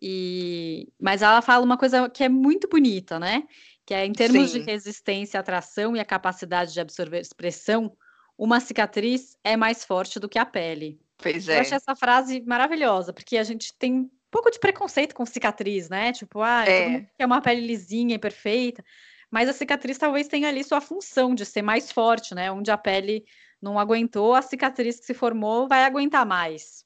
E, 0.00 0.88
mas 1.00 1.22
ela 1.22 1.42
fala 1.42 1.64
uma 1.64 1.76
coisa 1.76 2.08
que 2.08 2.24
é 2.24 2.28
muito 2.28 2.68
bonita, 2.68 3.18
né? 3.18 3.42
Que 3.84 3.94
é 3.94 4.06
em 4.06 4.12
termos 4.12 4.50
Sim. 4.50 4.60
de 4.60 4.64
resistência, 4.70 5.38
atração 5.38 5.96
e 5.96 6.00
a 6.00 6.04
capacidade 6.04 6.72
de 6.72 6.80
absorver 6.80 7.20
expressão, 7.20 7.96
uma 8.38 8.60
cicatriz 8.60 9.36
é 9.44 9.56
mais 9.56 9.84
forte 9.84 10.18
do 10.18 10.28
que 10.28 10.38
a 10.38 10.46
pele. 10.46 11.00
Pois 11.18 11.48
é. 11.48 11.56
Eu 11.56 11.60
acho 11.60 11.74
essa 11.74 11.94
frase 11.94 12.40
maravilhosa, 12.40 13.12
porque 13.12 13.36
a 13.36 13.44
gente 13.44 13.72
tem 13.74 13.92
um 13.94 14.10
pouco 14.30 14.50
de 14.50 14.58
preconceito 14.58 15.14
com 15.14 15.26
cicatriz, 15.26 15.88
né? 15.88 16.12
Tipo, 16.12 16.40
ah, 16.40 16.64
é, 16.66 17.06
é 17.18 17.26
uma 17.26 17.40
pele 17.40 17.64
lisinha 17.66 18.14
e 18.14 18.18
perfeita. 18.18 18.84
Mas 19.30 19.48
a 19.48 19.52
cicatriz 19.52 19.96
talvez 19.98 20.28
tenha 20.28 20.48
ali 20.48 20.62
sua 20.62 20.80
função 20.80 21.34
de 21.34 21.46
ser 21.46 21.62
mais 21.62 21.90
forte, 21.92 22.34
né? 22.34 22.50
Onde 22.50 22.70
a 22.70 22.76
pele 22.76 23.24
não 23.62 23.78
aguentou, 23.78 24.34
a 24.34 24.42
cicatriz 24.42 24.98
que 24.98 25.06
se 25.06 25.14
formou 25.14 25.68
vai 25.68 25.84
aguentar 25.84 26.26
mais. 26.26 26.84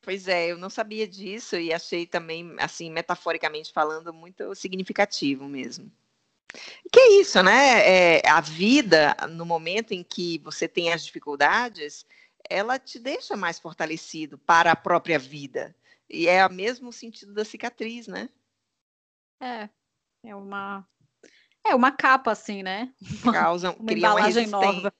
Pois 0.00 0.26
é, 0.28 0.50
eu 0.50 0.58
não 0.58 0.70
sabia 0.70 1.06
disso 1.06 1.56
e 1.56 1.72
achei 1.72 2.06
também, 2.06 2.54
assim, 2.58 2.90
metaforicamente 2.90 3.72
falando, 3.72 4.12
muito 4.12 4.54
significativo 4.54 5.48
mesmo. 5.48 5.90
Que 6.92 7.00
é 7.00 7.20
isso, 7.20 7.42
né? 7.42 8.18
É, 8.18 8.28
a 8.28 8.40
vida, 8.40 9.16
no 9.30 9.46
momento 9.46 9.92
em 9.92 10.02
que 10.02 10.38
você 10.38 10.68
tem 10.68 10.92
as 10.92 11.04
dificuldades, 11.04 12.04
ela 12.48 12.78
te 12.78 12.98
deixa 12.98 13.36
mais 13.36 13.58
fortalecido 13.58 14.38
para 14.38 14.72
a 14.72 14.76
própria 14.76 15.18
vida. 15.18 15.74
E 16.08 16.28
é 16.28 16.46
o 16.46 16.52
mesmo 16.52 16.92
sentido 16.92 17.32
da 17.32 17.44
cicatriz, 17.44 18.06
né? 18.06 18.28
É, 19.40 19.68
é 20.24 20.36
uma 20.36 20.86
é 21.64 21.74
uma 21.74 21.92
capa 21.92 22.32
assim, 22.32 22.62
né? 22.62 22.92
Uma, 23.22 23.32
Causa, 23.32 23.70
uma 23.70 23.92
embalagem 23.92 24.46
nova. 24.48 24.92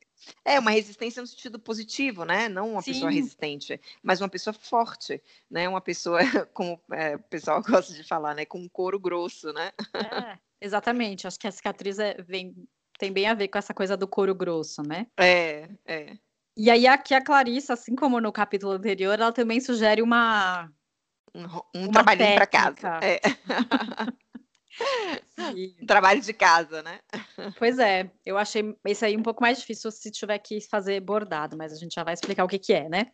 É, 0.44 0.58
uma 0.58 0.70
resistência 0.70 1.20
no 1.20 1.26
sentido 1.26 1.58
positivo, 1.58 2.24
né? 2.24 2.48
Não 2.48 2.72
uma 2.72 2.82
Sim. 2.82 2.92
pessoa 2.92 3.10
resistente, 3.10 3.80
mas 4.02 4.20
uma 4.20 4.28
pessoa 4.28 4.54
forte, 4.54 5.22
né? 5.50 5.68
Uma 5.68 5.80
pessoa, 5.80 6.18
como 6.52 6.80
é, 6.92 7.16
o 7.16 7.18
pessoal 7.20 7.62
gosta 7.62 7.92
de 7.92 8.04
falar, 8.04 8.34
né? 8.34 8.44
Com 8.44 8.58
um 8.58 8.68
couro 8.68 8.98
grosso, 8.98 9.52
né? 9.52 9.72
É, 9.94 10.38
exatamente. 10.60 11.26
Acho 11.26 11.38
que 11.38 11.46
a 11.46 11.52
cicatriz 11.52 11.98
é, 11.98 12.20
vem, 12.22 12.54
tem 12.98 13.12
bem 13.12 13.26
a 13.26 13.34
ver 13.34 13.48
com 13.48 13.58
essa 13.58 13.74
coisa 13.74 13.96
do 13.96 14.08
couro 14.08 14.34
grosso, 14.34 14.82
né? 14.82 15.06
É, 15.18 15.68
é. 15.86 16.16
E 16.56 16.70
aí 16.70 16.86
aqui 16.86 17.14
a 17.14 17.24
Clarissa, 17.24 17.72
assim 17.72 17.96
como 17.96 18.20
no 18.20 18.30
capítulo 18.30 18.72
anterior, 18.72 19.18
ela 19.18 19.32
também 19.32 19.60
sugere 19.60 20.02
uma... 20.02 20.70
Um, 21.34 21.86
um 21.86 21.90
trabalhinho 21.90 22.34
para 22.34 22.46
casa. 22.46 23.00
É. 23.02 23.20
Um 25.80 25.86
trabalho 25.86 26.20
de 26.20 26.32
casa, 26.32 26.82
né? 26.82 27.00
Pois 27.58 27.78
é, 27.78 28.10
eu 28.24 28.38
achei 28.38 28.74
esse 28.86 29.04
aí 29.04 29.16
um 29.16 29.22
pouco 29.22 29.42
mais 29.42 29.58
difícil 29.58 29.90
se 29.90 30.10
tiver 30.10 30.38
que 30.38 30.60
fazer 30.60 31.00
bordado, 31.00 31.56
mas 31.56 31.72
a 31.72 31.76
gente 31.76 31.94
já 31.94 32.04
vai 32.04 32.14
explicar 32.14 32.44
o 32.44 32.48
que, 32.48 32.58
que 32.58 32.72
é, 32.72 32.88
né? 32.88 33.10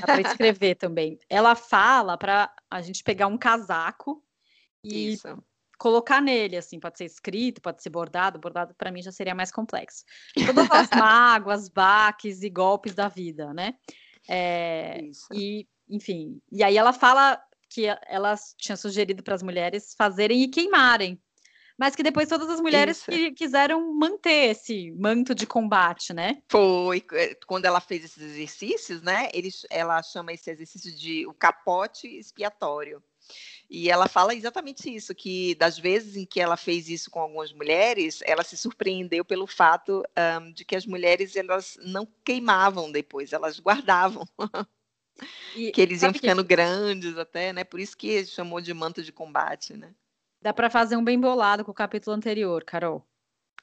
Dá 0.00 0.06
para 0.06 0.20
escrever 0.20 0.74
também. 0.76 1.18
Ela 1.28 1.54
fala 1.54 2.16
para 2.16 2.52
a 2.70 2.82
gente 2.82 3.02
pegar 3.02 3.26
um 3.26 3.38
casaco 3.38 4.22
e 4.84 5.14
Isso. 5.14 5.42
colocar 5.78 6.20
nele, 6.20 6.56
assim, 6.56 6.78
pode 6.78 6.98
ser 6.98 7.04
escrito, 7.04 7.62
pode 7.62 7.82
ser 7.82 7.90
bordado. 7.90 8.38
Bordado 8.38 8.74
para 8.74 8.92
mim 8.92 9.02
já 9.02 9.12
seria 9.12 9.34
mais 9.34 9.50
complexo. 9.50 10.04
Todas 10.46 10.70
as 10.70 10.90
mágoas, 10.92 11.68
baques 11.68 12.42
e 12.42 12.50
golpes 12.50 12.94
da 12.94 13.08
vida, 13.08 13.52
né? 13.54 13.74
É, 14.28 15.00
e, 15.32 15.66
enfim, 15.88 16.40
e 16.52 16.62
aí 16.62 16.76
ela 16.76 16.92
fala 16.92 17.42
que 17.68 17.86
ela 18.06 18.34
tinha 18.56 18.76
sugerido 18.76 19.22
para 19.22 19.34
as 19.34 19.42
mulheres 19.42 19.94
fazerem 19.96 20.42
e 20.42 20.48
queimarem. 20.48 21.20
Mas 21.78 21.94
que 21.94 22.02
depois 22.02 22.28
todas 22.28 22.50
as 22.50 22.60
mulheres 22.60 23.04
que, 23.04 23.30
quiseram 23.30 23.94
manter 23.94 24.50
esse 24.50 24.90
manto 24.98 25.32
de 25.32 25.46
combate, 25.46 26.12
né? 26.12 26.42
Foi 26.50 27.04
é, 27.12 27.36
quando 27.46 27.66
ela 27.66 27.80
fez 27.80 28.04
esses 28.04 28.20
exercícios, 28.20 29.00
né? 29.00 29.28
Eles, 29.32 29.64
ela 29.70 30.02
chama 30.02 30.32
esse 30.32 30.50
exercício 30.50 30.92
de 30.92 31.24
o 31.28 31.32
capote 31.32 32.08
expiatório. 32.08 33.00
E 33.70 33.90
ela 33.90 34.08
fala 34.08 34.34
exatamente 34.34 34.92
isso, 34.92 35.14
que 35.14 35.54
das 35.54 35.78
vezes 35.78 36.16
em 36.16 36.24
que 36.24 36.40
ela 36.40 36.56
fez 36.56 36.88
isso 36.88 37.10
com 37.10 37.20
algumas 37.20 37.52
mulheres, 37.52 38.20
ela 38.24 38.42
se 38.42 38.56
surpreendeu 38.56 39.24
pelo 39.24 39.46
fato 39.46 40.02
um, 40.40 40.52
de 40.52 40.64
que 40.64 40.74
as 40.74 40.86
mulheres 40.86 41.36
elas 41.36 41.78
não 41.84 42.08
queimavam 42.24 42.90
depois, 42.90 43.32
elas 43.32 43.60
guardavam. 43.60 44.26
E, 45.56 45.70
que 45.72 45.80
eles 45.80 46.02
iam 46.02 46.12
ficando 46.12 46.42
que... 46.42 46.48
grandes 46.48 47.16
até, 47.16 47.52
né? 47.52 47.64
Por 47.64 47.80
isso 47.80 47.96
que 47.96 48.24
chamou 48.26 48.60
de 48.60 48.72
manto 48.72 49.02
de 49.02 49.12
combate, 49.12 49.76
né? 49.76 49.94
Dá 50.40 50.52
para 50.52 50.70
fazer 50.70 50.96
um 50.96 51.04
bem 51.04 51.18
bolado 51.18 51.64
com 51.64 51.70
o 51.70 51.74
capítulo 51.74 52.16
anterior, 52.16 52.64
Carol. 52.64 53.04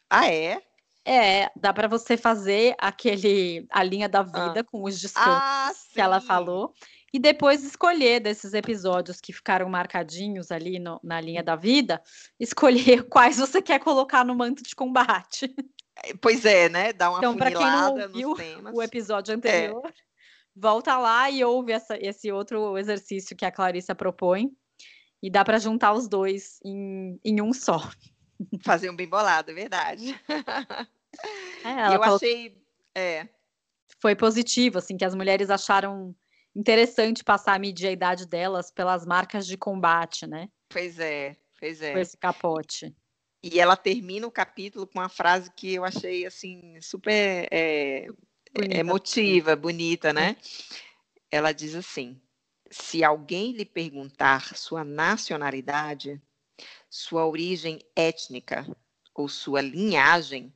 Ah, 0.10 0.28
é? 0.28 0.62
É, 1.08 1.52
dá 1.56 1.72
para 1.72 1.88
você 1.88 2.18
fazer 2.18 2.76
aquele 2.80 3.68
a 3.70 3.84
linha 3.84 4.10
da 4.10 4.24
vida 4.24 4.62
ah. 4.62 4.64
com 4.64 4.84
os 4.84 5.00
descansos 5.00 5.30
ah, 5.30 5.72
que 5.94 6.02
ela 6.02 6.20
falou 6.20 6.74
e 7.16 7.20
depois 7.20 7.64
escolher 7.64 8.20
desses 8.20 8.54
episódios 8.54 9.22
que 9.22 9.32
ficaram 9.32 9.70
marcadinhos 9.70 10.52
ali 10.52 10.80
no, 10.80 11.00
na 11.02 11.22
linha 11.22 11.42
da 11.42 11.56
vida, 11.56 12.02
escolher 12.38 13.04
quais 13.08 13.38
você 13.38 13.62
quer 13.62 13.80
colocar 13.80 14.26
no 14.26 14.36
manto 14.36 14.62
de 14.62 14.76
combate. 14.76 15.54
Pois 16.20 16.44
é, 16.44 16.68
né? 16.68 16.92
Dá 16.92 17.10
uma 17.10 17.20
então, 17.20 17.38
para 17.38 17.52
quem 17.52 17.66
não 17.66 17.98
ouviu 17.98 18.36
o 18.74 18.84
episódio 18.84 19.32
é. 19.32 19.36
anterior, 19.36 19.86
é 19.86 19.94
volta 20.56 20.98
lá 20.98 21.30
e 21.30 21.44
ouve 21.44 21.72
essa, 21.72 21.98
esse 22.00 22.32
outro 22.32 22.78
exercício 22.78 23.36
que 23.36 23.46
a 23.46 23.52
Clarissa 23.52 23.94
propõe. 23.94 24.52
E 25.22 25.30
dá 25.30 25.44
para 25.44 25.58
juntar 25.58 25.94
os 25.94 26.08
dois 26.08 26.60
em, 26.64 27.20
em 27.24 27.42
um 27.42 27.52
só. 27.52 27.80
Fazer 28.64 28.90
um 28.90 28.96
bem 28.96 29.08
bolado, 29.08 29.52
é 29.52 29.54
verdade. 29.54 30.20
É, 31.64 31.88
eu 31.96 32.00
falou... 32.00 32.16
achei. 32.16 32.62
É. 32.94 33.28
Foi 34.00 34.16
positivo, 34.16 34.78
assim, 34.78 34.98
que 34.98 35.06
as 35.06 35.16
mulheres 35.16 35.50
acharam 35.50 36.16
interessante 36.56 37.24
passar 37.24 37.56
a 37.56 37.60
medir 37.60 37.88
a 37.88 37.92
idade 37.92 38.26
delas 38.26 38.72
pelas 38.72 39.06
marcas 39.06 39.48
de 39.48 39.58
combate, 39.58 40.28
né? 40.28 40.48
Pois 40.70 41.00
é, 41.00 41.36
pois 41.60 41.82
é. 41.82 41.94
Com 41.94 42.00
esse 42.00 42.18
capote. 42.18 42.96
E 43.44 43.60
ela 43.60 43.76
termina 43.76 44.26
o 44.26 44.32
capítulo 44.32 44.88
com 44.88 45.00
uma 45.00 45.10
frase 45.10 45.52
que 45.52 45.74
eu 45.74 45.84
achei, 45.84 46.26
assim, 46.26 46.80
super 46.82 47.48
é, 47.52 48.08
bonita. 48.56 48.80
emotiva, 48.80 49.56
bonita, 49.56 50.14
né? 50.14 50.38
Ela 51.30 51.52
diz 51.52 51.76
assim: 51.76 52.20
se 52.72 53.04
alguém 53.04 53.52
lhe 53.52 53.66
perguntar 53.66 54.56
sua 54.56 54.84
nacionalidade, 54.84 56.22
sua 56.90 57.26
origem 57.26 57.80
étnica 57.96 58.66
ou 59.14 59.28
sua 59.28 59.62
linhagem, 59.62 60.54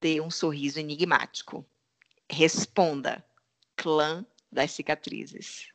dê 0.00 0.20
um 0.20 0.30
sorriso 0.30 0.78
enigmático. 0.78 1.64
Responda: 2.30 3.24
clã 3.76 4.24
das 4.50 4.72
cicatrizes. 4.72 5.68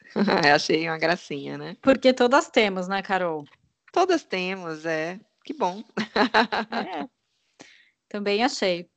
Achei 0.54 0.88
uma 0.88 0.98
gracinha, 0.98 1.58
né? 1.58 1.76
Porque 1.82 2.12
todas 2.12 2.48
temos, 2.48 2.88
né, 2.88 3.02
Carol? 3.02 3.44
Todas 3.92 4.24
temos, 4.24 4.84
é. 4.84 5.20
Que 5.44 5.54
bom. 5.54 5.82
É. 6.72 7.08
Também 8.08 8.44
achei. 8.44 8.88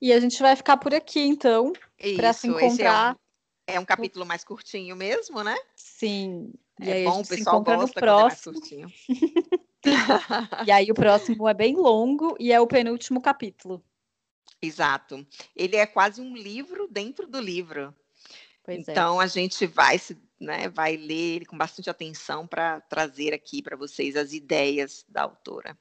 E 0.00 0.12
a 0.12 0.20
gente 0.20 0.40
vai 0.40 0.54
ficar 0.54 0.76
por 0.76 0.94
aqui, 0.94 1.20
então, 1.20 1.72
para 2.16 2.32
se 2.32 2.46
encontrar. 2.46 3.16
É 3.66 3.72
um, 3.72 3.76
é 3.76 3.80
um, 3.80 3.84
capítulo 3.84 4.24
mais 4.24 4.44
curtinho 4.44 4.94
mesmo, 4.94 5.42
né? 5.42 5.56
Sim. 5.74 6.52
E 6.80 6.90
é 6.90 7.04
bom, 7.04 7.20
o 7.20 7.26
pessoal 7.26 7.62
gosta 7.62 8.00
próximo. 8.00 8.56
É 8.56 8.60
curtinho. 8.60 8.92
e 10.66 10.70
aí 10.70 10.90
o 10.90 10.94
próximo 10.94 11.48
é 11.48 11.54
bem 11.54 11.74
longo 11.74 12.36
e 12.38 12.52
é 12.52 12.60
o 12.60 12.66
penúltimo 12.66 13.20
capítulo. 13.20 13.82
Exato. 14.62 15.26
Ele 15.54 15.76
é 15.76 15.86
quase 15.86 16.20
um 16.20 16.36
livro 16.36 16.88
dentro 16.88 17.26
do 17.26 17.40
livro. 17.40 17.94
Pois 18.62 18.86
é. 18.86 18.92
então 18.92 19.20
é. 19.20 19.24
a 19.24 19.26
gente 19.26 19.66
vai 19.66 19.98
se 19.98 20.16
né, 20.40 20.68
vai 20.68 20.96
ler 20.96 21.36
ele 21.36 21.46
com 21.46 21.56
bastante 21.56 21.90
atenção 21.90 22.46
para 22.46 22.80
trazer 22.82 23.34
aqui 23.34 23.62
para 23.62 23.76
vocês 23.76 24.16
as 24.16 24.32
ideias 24.32 25.04
da 25.08 25.22
autora. 25.22 25.76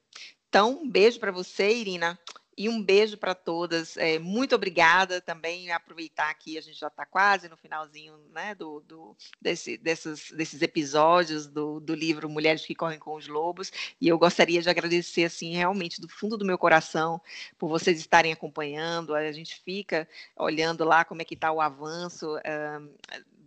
Então, 0.49 0.81
um 0.81 0.89
beijo 0.89 1.19
para 1.19 1.31
você, 1.31 1.69
Irina. 1.69 2.19
E 2.57 2.67
um 2.67 2.81
beijo 2.81 3.17
para 3.17 3.35
todas. 3.35 3.95
É, 3.97 4.17
muito 4.17 4.55
obrigada 4.55 5.21
também. 5.21 5.71
Aproveitar 5.71 6.33
que 6.33 6.57
a 6.57 6.61
gente 6.61 6.79
já 6.79 6.87
está 6.87 7.05
quase 7.05 7.47
no 7.47 7.55
finalzinho 7.55 8.17
né, 8.33 8.55
do, 8.55 8.79
do 8.79 9.15
desse, 9.39 9.77
desses, 9.77 10.31
desses 10.31 10.61
episódios 10.63 11.45
do, 11.45 11.79
do 11.79 11.93
livro 11.93 12.27
Mulheres 12.27 12.65
que 12.65 12.73
Correm 12.73 12.97
com 12.97 13.15
os 13.15 13.27
Lobos. 13.27 13.71
E 14.01 14.07
eu 14.07 14.17
gostaria 14.17 14.59
de 14.61 14.69
agradecer, 14.69 15.25
assim, 15.25 15.53
realmente, 15.53 16.01
do 16.01 16.09
fundo 16.09 16.35
do 16.35 16.45
meu 16.45 16.57
coração, 16.57 17.21
por 17.59 17.69
vocês 17.69 17.99
estarem 17.99 18.33
acompanhando. 18.33 19.13
A 19.13 19.31
gente 19.31 19.61
fica 19.63 20.07
olhando 20.35 20.83
lá 20.83 21.05
como 21.05 21.21
é 21.21 21.25
que 21.25 21.35
está 21.35 21.51
o 21.51 21.61
avanço 21.61 22.37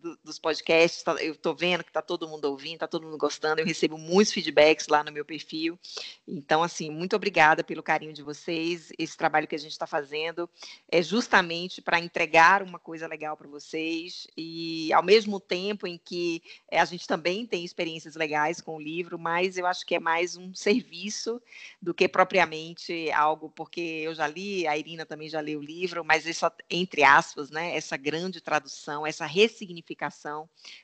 do, 0.01 0.18
dos 0.24 0.38
podcasts, 0.38 1.03
tá, 1.03 1.12
eu 1.22 1.34
estou 1.34 1.55
vendo 1.55 1.84
que 1.84 1.90
está 1.90 2.03
todo 2.03 2.26
mundo 2.26 2.46
ouvindo, 2.46 2.74
está 2.74 2.88
todo 2.88 3.05
mundo 3.05 3.18
gostando, 3.18 3.61
eu 3.61 3.66
recebo 3.66 3.98
muitos 3.98 4.32
feedbacks 4.32 4.88
lá 4.88 5.05
no 5.05 5.12
meu 5.12 5.24
perfil. 5.24 5.78
Então, 6.26 6.62
assim, 6.62 6.90
muito 6.90 7.14
obrigada 7.14 7.62
pelo 7.62 7.82
carinho 7.82 8.12
de 8.12 8.22
vocês. 8.22 8.90
Esse 8.98 9.16
trabalho 9.16 9.46
que 9.46 9.55
a 9.55 9.59
gente 9.59 9.72
está 9.72 9.86
fazendo 9.86 10.48
é 10.90 11.03
justamente 11.03 11.82
para 11.82 12.01
entregar 12.01 12.62
uma 12.62 12.78
coisa 12.78 13.07
legal 13.07 13.36
para 13.36 13.48
vocês 13.48 14.26
e, 14.36 14.92
ao 14.92 15.03
mesmo 15.03 15.38
tempo 15.38 15.86
em 15.86 15.98
que 15.98 16.42
é, 16.70 16.80
a 16.80 16.84
gente 16.84 17.07
também 17.07 17.46
tem 17.46 17.64
experiências 17.64 18.14
legais 18.14 18.61
com 18.61 18.76
o 18.76 18.80
livro, 18.80 19.18
mas 19.18 19.59
eu 19.59 19.66
acho 19.66 19.84
que 19.84 19.94
é 19.94 20.01
mais 20.01 20.36
um 20.36 20.55
serviço 20.55 21.40
do 21.80 21.92
que 21.92 22.09
propriamente 22.09 23.11
algo, 23.12 23.51
porque 23.51 23.80
eu 23.80 24.14
já 24.14 24.26
li, 24.26 24.66
a 24.66 24.76
Irina 24.76 25.05
também 25.05 25.28
já 25.28 25.40
leu 25.40 25.61
o 25.61 25.62
livro, 25.62 26.05
mas 26.05 26.26
isso, 26.26 26.51
entre 26.70 27.03
aspas, 27.03 27.51
né, 27.51 27.76
essa 27.76 27.96
grande 27.96 28.40
tradução, 28.40 29.07
essa 29.07 29.26
ressignificação 29.26 29.89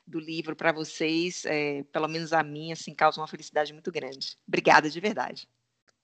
do 0.06 0.18
livro 0.18 0.56
para 0.56 0.72
vocês, 0.72 1.44
é, 1.44 1.82
pelo 1.92 2.08
menos 2.08 2.32
a 2.32 2.42
mim, 2.42 2.72
assim, 2.72 2.94
causa 2.94 3.20
uma 3.20 3.28
felicidade 3.28 3.72
muito 3.72 3.90
grande. 3.92 4.36
Obrigada 4.46 4.88
de 4.88 5.00
verdade. 5.00 5.48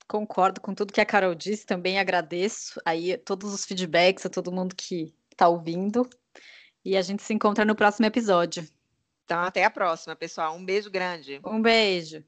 Concordo 0.09 0.61
com 0.61 0.75
tudo 0.75 0.93
que 0.93 1.01
a 1.01 1.07
Carol 1.07 1.35
disse, 1.35 1.65
também 1.65 1.99
agradeço 1.99 2.81
aí 2.85 3.17
todos 3.17 3.53
os 3.53 3.65
feedbacks 3.65 4.27
a 4.27 4.31
todo 4.31 4.53
mundo 4.53 4.75
que 4.75 5.15
está 5.31 5.49
ouvindo. 5.49 6.09
E 6.85 6.97
a 6.97 7.03
gente 7.03 7.23
se 7.23 7.33
encontra 7.33 7.65
no 7.65 7.77
próximo 7.77 8.07
episódio. 8.07 8.67
Então, 9.25 9.41
até 9.41 9.65
a 9.65 9.71
próxima, 9.71 10.17
pessoal. 10.17 10.57
Um 10.57 10.65
beijo 10.65 10.91
grande. 10.91 11.41
Um 11.45 11.63
beijo. 11.63 12.25